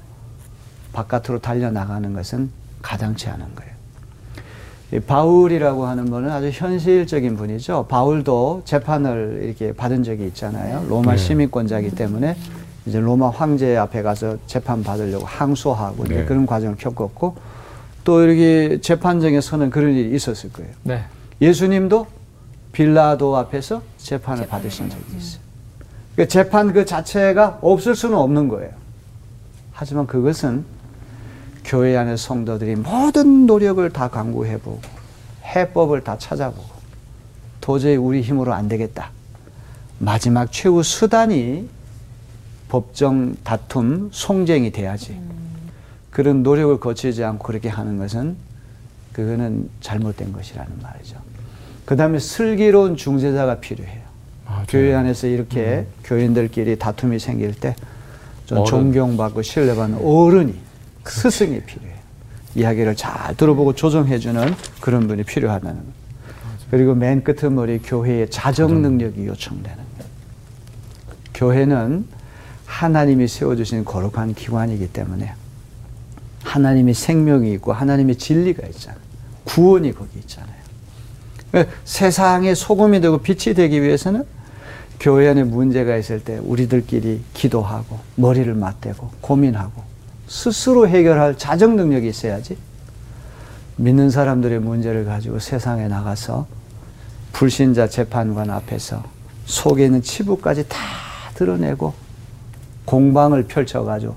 바깥으로 0.93 1.39
달려나가는 1.39 2.13
것은 2.13 2.51
가당치 2.81 3.29
않은 3.29 3.55
거예요. 3.55 3.78
이 4.91 4.99
바울이라고 4.99 5.85
하는 5.85 6.05
분은 6.05 6.31
아주 6.31 6.49
현실적인 6.51 7.37
분이죠. 7.37 7.85
바울도 7.89 8.63
재판을 8.65 9.41
이렇게 9.43 9.71
받은 9.71 10.03
적이 10.03 10.25
있잖아요. 10.27 10.85
로마 10.89 11.15
시민권자이기 11.15 11.91
때문에 11.91 12.35
이제 12.87 12.99
로마 12.99 13.29
황제 13.29 13.77
앞에 13.77 14.01
가서 14.01 14.37
재판 14.47 14.83
받으려고 14.83 15.25
항소하고 15.25 16.05
이제 16.05 16.15
네. 16.15 16.25
그런 16.25 16.47
과정을 16.47 16.77
겪었고 16.77 17.35
또 18.03 18.23
이렇게 18.23 18.81
재판정에 18.81 19.41
서는 19.41 19.69
그런 19.69 19.93
일이 19.93 20.15
있었을 20.15 20.51
거예요. 20.51 20.71
네. 20.81 21.03
예수님도 21.39 22.07
빌라도 22.71 23.37
앞에서 23.37 23.83
재판을 23.97 24.47
받으신 24.47 24.89
적이 24.89 25.03
있어요. 25.17 25.41
그 26.15 26.27
재판 26.27 26.73
그 26.73 26.85
자체가 26.85 27.59
없을 27.61 27.95
수는 27.95 28.17
없는 28.17 28.47
거예요. 28.47 28.71
하지만 29.71 30.07
그것은 30.07 30.65
교회 31.69 31.95
안의 31.95 32.17
성도들이 32.17 32.77
모든 32.77 33.45
노력을 33.45 33.87
다 33.91 34.07
강구해보고 34.07 34.81
해법을 35.43 36.03
다 36.03 36.17
찾아보고 36.17 36.67
도저히 37.61 37.95
우리 37.95 38.23
힘으로 38.23 38.55
안 38.55 38.67
되겠다. 38.67 39.11
마지막 39.99 40.51
최후 40.51 40.81
수단이 40.81 41.69
법정 42.69 43.35
다툼, 43.43 44.09
송쟁이 44.11 44.71
돼야지. 44.71 45.19
그런 46.09 46.41
노력을 46.41 46.79
거치지 46.79 47.23
않고 47.23 47.43
그렇게 47.43 47.69
하는 47.69 47.99
것은 47.99 48.35
그거는 49.13 49.69
잘못된 49.81 50.33
것이라는 50.33 50.71
말이죠. 50.81 51.17
그 51.85 51.95
다음에 51.95 52.17
슬기로운 52.17 52.95
중재자가 52.95 53.59
필요해요. 53.59 54.01
교회 54.67 54.95
안에서 54.95 55.27
이렇게 55.27 55.85
교인들끼리 56.03 56.79
다툼이 56.79 57.19
생길 57.19 57.53
때. 57.53 57.75
존경받고 58.47 59.43
신뢰받는 59.43 59.99
어른이 60.03 60.68
스승이 61.05 61.61
필요해요. 61.61 61.99
이야기를 62.55 62.95
잘 62.95 63.35
들어보고 63.35 63.73
조정해주는 63.73 64.53
그런 64.81 65.07
분이 65.07 65.23
필요하다는 65.23 65.75
거. 65.75 65.99
그리고 66.71 66.93
맨 66.95 67.23
끝머리 67.23 67.79
교회의 67.79 68.29
자정 68.29 68.81
능력이 68.81 69.25
요청되는 69.25 69.75
거예요. 69.75 70.09
교회는 71.33 72.05
하나님이 72.65 73.27
세워주신 73.27 73.85
거룩한 73.85 74.35
기관이기 74.35 74.89
때문에 74.93 75.33
하나님의 76.43 76.93
생명이 76.93 77.51
있고 77.53 77.73
하나님의 77.73 78.15
진리가 78.17 78.67
있잖아요. 78.67 78.99
구원이 79.45 79.93
거기 79.93 80.19
있잖아요. 80.19 80.59
그러니까 81.51 81.75
세상의 81.85 82.55
소금이 82.55 83.01
되고 83.01 83.17
빛이 83.19 83.55
되기 83.55 83.81
위해서는 83.81 84.23
교회 84.99 85.29
안에 85.29 85.43
문제가 85.43 85.97
있을 85.97 86.23
때 86.23 86.37
우리들끼리 86.37 87.21
기도하고 87.33 87.99
머리를 88.15 88.53
맞대고 88.53 89.11
고민하고 89.21 89.88
스스로 90.29 90.87
해결할 90.87 91.37
자정 91.37 91.75
능력이 91.75 92.07
있어야지. 92.07 92.55
믿는 93.77 94.11
사람들의 94.11 94.59
문제를 94.59 95.03
가지고 95.03 95.39
세상에 95.39 95.87
나가서 95.87 96.45
불신자 97.33 97.87
재판관 97.87 98.49
앞에서 98.51 99.03
속에 99.45 99.85
있는 99.85 100.01
치부까지 100.01 100.69
다 100.69 100.77
드러내고 101.33 101.93
공방을 102.85 103.45
펼쳐가지고 103.47 104.15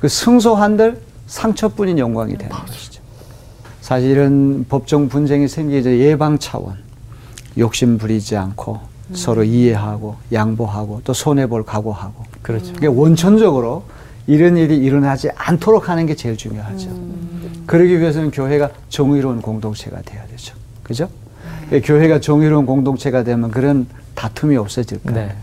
그 0.00 0.08
승소한들 0.08 1.00
상처뿐인 1.26 1.98
영광이 1.98 2.36
되는 2.36 2.54
것이죠. 2.54 3.00
사실 3.80 4.10
이런 4.10 4.66
법정 4.68 5.08
분쟁이 5.08 5.46
생기기 5.46 6.00
예방 6.00 6.38
차원. 6.38 6.82
욕심 7.56 7.98
부리지 7.98 8.36
않고 8.36 8.80
서로 9.12 9.44
이해하고 9.44 10.16
양보하고 10.32 11.02
또 11.04 11.12
손해볼 11.12 11.64
각오하고. 11.64 12.24
그렇죠. 12.42 12.72
그게 12.72 12.88
원천적으로 12.88 13.84
이런 14.26 14.56
일이 14.56 14.76
일어나지 14.76 15.30
않도록 15.36 15.88
하는 15.88 16.06
게 16.06 16.14
제일 16.14 16.36
중요하죠. 16.36 16.88
그러기 17.66 17.98
위해서는 18.00 18.30
교회가 18.30 18.70
정의로운 18.88 19.40
공동체가 19.40 20.00
돼야 20.02 20.26
되죠. 20.26 20.54
그죠? 20.82 21.08
교회가 21.82 22.20
정의로운 22.20 22.66
공동체가 22.66 23.22
되면 23.24 23.50
그런 23.50 23.86
다툼이 24.14 24.56
없어질 24.56 25.02
거예요. 25.02 25.28
네. 25.28 25.34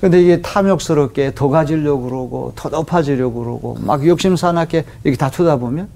근데 0.00 0.22
이게 0.22 0.40
탐욕스럽게 0.40 1.32
더 1.34 1.48
가지려고 1.48 2.02
그러고 2.04 2.52
더 2.56 2.70
높아지려고 2.70 3.40
그러고 3.40 3.76
막 3.80 4.06
욕심 4.06 4.34
사납게 4.34 4.84
이렇게 5.04 5.18
다투다 5.18 5.56
보면 5.56 5.88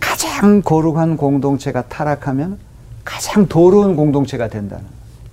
가장 0.00 0.62
거룩한 0.62 1.16
공동체가 1.16 1.82
타락하면 1.82 2.58
가장 3.04 3.46
더러운 3.46 3.94
공동체가 3.94 4.48
된다는 4.48 4.84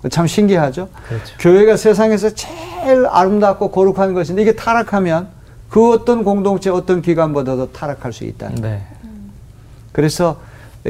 거. 0.02 0.10
참 0.10 0.28
신기하죠? 0.28 0.90
그렇죠. 1.08 1.36
교회가 1.40 1.78
세상에서 1.78 2.30
제일 2.36 3.08
아름답고 3.08 3.72
거룩한 3.72 4.14
것인데 4.14 4.44
이게 4.44 4.56
타락하면 4.56 5.28
그 5.76 5.92
어떤 5.92 6.24
공동체 6.24 6.70
어떤 6.70 7.02
기관보다도 7.02 7.74
타락할 7.74 8.14
수 8.14 8.24
있다는 8.24 8.62
거예요. 8.62 8.78
네. 8.78 8.82
그래서 9.92 10.40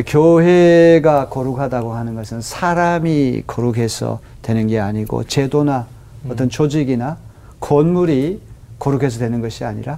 교회가 0.06 1.30
거룩하다고 1.30 1.96
하는 1.96 2.14
것은 2.14 2.42
사람이 2.42 3.46
거룩해서 3.48 4.20
되는 4.44 4.68
게 4.68 4.80
아니고 4.80 5.24
제도나 5.24 5.88
어떤 6.30 6.52
조직이나 6.52 7.18
건물이 7.60 8.40
거룩해서 8.78 9.18
되는 9.18 9.42
것이 9.42 9.66
아니라 9.66 9.98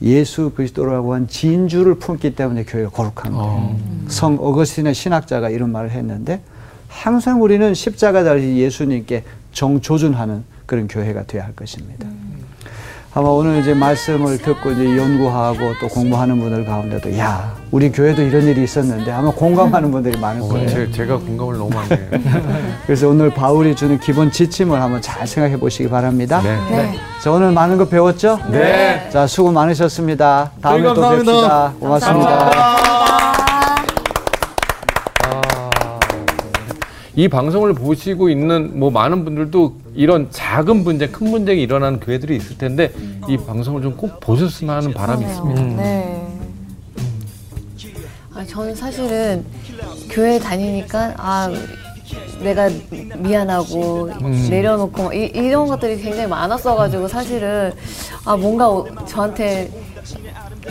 예수 0.00 0.52
그리스도라고 0.56 1.12
한 1.12 1.28
진주를 1.28 1.96
품기 1.96 2.34
때문에 2.34 2.64
교회가 2.64 2.88
거룩한 2.88 3.34
거예요. 3.34 3.76
성 4.08 4.38
어거스틴의 4.40 4.94
신학자가 4.94 5.50
이런 5.50 5.70
말을 5.70 5.90
했는데 5.90 6.40
항상 6.88 7.42
우리는 7.42 7.74
십자가 7.74 8.24
달리 8.24 8.56
예수님께 8.58 9.24
정조준하는 9.52 10.44
그런 10.64 10.88
교회가 10.88 11.24
되어야 11.24 11.44
할 11.44 11.54
것입니다. 11.54 12.08
아마 13.14 13.28
오늘 13.30 13.58
이제 13.60 13.74
말씀을 13.74 14.38
듣고 14.38 14.72
이제 14.72 14.96
연구하고 14.96 15.74
또 15.80 15.88
공부하는 15.88 16.38
분들 16.38 16.64
가운데도 16.64 17.16
야 17.18 17.56
우리 17.70 17.90
교회도 17.90 18.22
이런 18.22 18.44
일이 18.44 18.62
있었는데 18.62 19.10
아마 19.10 19.30
공감하는 19.30 19.90
분들이 19.90 20.18
많을 20.18 20.42
어, 20.42 20.48
거예요. 20.48 20.68
제, 20.68 20.90
제가 20.92 21.16
공감을 21.16 21.54
너무 21.56 21.70
많이 21.70 21.90
해요. 21.90 21.98
그래서 22.86 23.08
오늘 23.08 23.30
바울이 23.30 23.74
주는 23.74 23.98
기본 23.98 24.30
지침을 24.30 24.80
한번 24.80 25.00
잘 25.00 25.26
생각해 25.26 25.56
보시기 25.58 25.88
바랍니다. 25.88 26.40
네. 26.42 26.56
네. 26.70 26.94
자 27.22 27.32
오늘 27.32 27.50
많은 27.50 27.78
거 27.78 27.86
배웠죠? 27.86 28.38
네. 28.50 29.08
자 29.10 29.26
수고 29.26 29.50
많으셨습니다. 29.52 30.52
다음에 30.60 30.82
또 30.82 30.94
감사합니다. 30.94 31.32
뵙시다. 31.32 31.72
고맙습니다. 31.80 32.28
감사합니다. 32.28 32.97
이 37.18 37.26
방송을 37.26 37.72
보시고 37.72 38.28
있는 38.28 38.78
뭐 38.78 38.92
많은 38.92 39.24
분들도 39.24 39.74
이런 39.96 40.28
작은 40.30 40.84
분쟁, 40.84 41.10
큰 41.10 41.32
분쟁이 41.32 41.60
일어나는 41.62 41.98
교회들이 41.98 42.36
있을 42.36 42.56
텐데 42.56 42.92
이 43.28 43.36
방송을 43.36 43.82
좀 43.82 43.96
꼭 43.96 44.20
보셨으면 44.20 44.76
하는 44.76 44.94
바람이 44.94 45.24
있습니다. 45.24 45.62
네. 45.82 46.28
아, 48.34 48.44
저는 48.44 48.72
사실은 48.76 49.44
교회 50.10 50.38
다니니까 50.38 51.14
아 51.16 51.50
내가 52.40 52.70
미안하고 53.16 54.10
내려놓고 54.48 55.02
막 55.02 55.12
이, 55.16 55.24
이런 55.34 55.66
것들이 55.66 56.00
굉장히 56.00 56.28
많았어가지고 56.28 57.08
사실은 57.08 57.72
아 58.24 58.36
뭔가 58.36 58.68
오- 58.70 58.86
저한테 59.06 59.68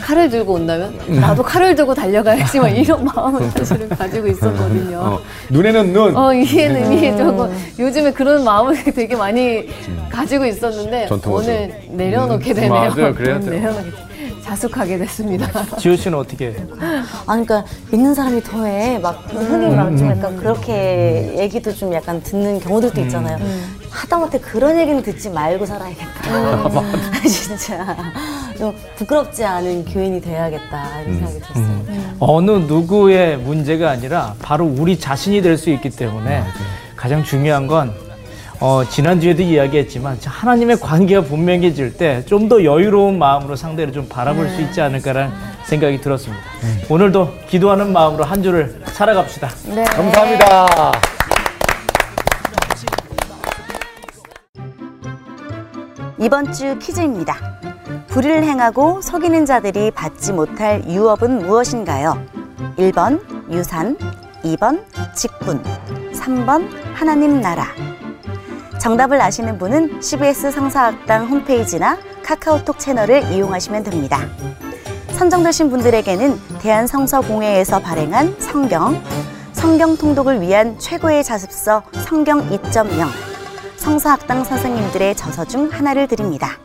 칼을 0.00 0.30
들고 0.30 0.54
온다면 0.54 0.98
나도 1.20 1.42
칼을 1.42 1.74
들고 1.74 1.94
달려가야지 1.94 2.60
막 2.60 2.68
이런 2.68 3.04
마음을 3.04 3.50
사실은 3.52 3.88
가지고 3.88 4.26
있었거든요. 4.28 4.98
어, 4.98 5.20
눈에는 5.50 5.92
눈, 5.92 6.16
어, 6.16 6.32
이해는 6.32 6.92
이해 6.92 7.16
조금 7.16 7.52
요즘에 7.78 8.12
그런 8.12 8.44
마음을 8.44 8.82
되게 8.94 9.16
많이 9.16 9.68
가지고 10.10 10.44
있었는데 10.46 11.06
전통으로. 11.08 11.42
오늘 11.42 11.74
내려놓게 11.90 12.50
음, 12.52 12.54
되네요. 12.54 12.72
맞아요. 12.72 13.14
그래야 13.14 13.36
오늘 13.36 13.50
돼요. 13.50 13.60
내려놓게 13.60 13.90
돼- 13.90 14.08
자숙하게 14.42 14.96
됐습니다. 14.98 15.46
지호 15.76 15.94
씨는 15.94 16.16
어떻게? 16.18 16.54
아니, 17.26 17.44
그러니까 17.46 17.64
믿는 17.90 18.14
사람이 18.14 18.42
더해. 18.42 18.98
막 18.98 19.22
흔히 19.30 19.74
막좀 19.76 20.10
약간 20.10 20.36
그렇게 20.38 21.34
얘기도 21.36 21.70
좀 21.74 21.92
약간 21.92 22.22
듣는 22.22 22.58
경우들도 22.58 22.98
있잖아요. 23.02 23.36
하다못해 23.90 24.40
그런 24.40 24.78
얘기는 24.78 25.02
듣지 25.02 25.28
말고 25.28 25.66
살아야겠다. 25.66 26.70
진짜 27.28 27.94
좀 28.58 28.74
부끄럽지 28.96 29.44
않은 29.44 29.84
교인이 29.84 30.20
돼야겠다 30.20 31.00
이런 31.02 31.14
생각이 31.16 31.40
들었어요. 31.40 32.16
어느 32.18 32.50
누구의 32.50 33.36
문제가 33.38 33.90
아니라 33.90 34.34
바로 34.42 34.64
우리 34.66 34.98
자신이 34.98 35.40
될 35.42 35.56
수 35.56 35.70
있기 35.70 35.90
때문에 35.90 36.42
가장 36.96 37.22
중요한 37.24 37.66
건 37.66 37.92
어, 38.60 38.82
지난주에도 38.88 39.42
이야기했지만 39.42 40.18
하나님의 40.24 40.80
관계가 40.80 41.22
분명해질 41.22 41.96
때 41.96 42.24
좀 42.26 42.48
더 42.48 42.64
여유로운 42.64 43.18
마음으로 43.18 43.54
상대를 43.54 43.92
좀 43.92 44.08
바라볼 44.08 44.48
수 44.50 44.60
있지 44.62 44.80
않을까라는 44.80 45.30
생각이 45.64 46.00
들었습니다. 46.00 46.42
오늘도 46.88 47.34
기도하는 47.48 47.92
마음으로 47.92 48.24
한 48.24 48.42
주를 48.42 48.80
살아갑시다. 48.86 49.48
네. 49.74 49.84
감사합니다. 49.84 50.92
이번 56.20 56.52
주 56.52 56.76
퀴즈입니다. 56.78 57.57
불의를 58.08 58.44
행하고 58.44 59.00
속이는 59.02 59.44
자들이 59.44 59.90
받지 59.90 60.32
못할 60.32 60.82
유업은 60.88 61.46
무엇인가요? 61.46 62.20
1번 62.78 63.20
유산, 63.50 63.96
2번 64.42 64.82
직분, 65.14 65.62
3번 66.12 66.68
하나님 66.94 67.40
나라. 67.40 67.66
정답을 68.80 69.20
아시는 69.20 69.58
분은 69.58 70.00
CBS 70.00 70.50
성사학당 70.50 71.26
홈페이지나 71.26 71.98
카카오톡 72.22 72.78
채널을 72.78 73.32
이용하시면 73.32 73.84
됩니다. 73.84 74.26
선정되신 75.12 75.68
분들에게는 75.70 76.38
대한성서공회에서 76.60 77.80
발행한 77.80 78.36
성경, 78.38 79.02
성경 79.52 79.96
통독을 79.96 80.40
위한 80.40 80.78
최고의 80.78 81.24
자습서 81.24 81.82
성경 82.04 82.48
2.0, 82.48 83.08
성서학당 83.76 84.44
선생님들의 84.44 85.16
저서 85.16 85.44
중 85.44 85.68
하나를 85.70 86.06
드립니다. 86.06 86.58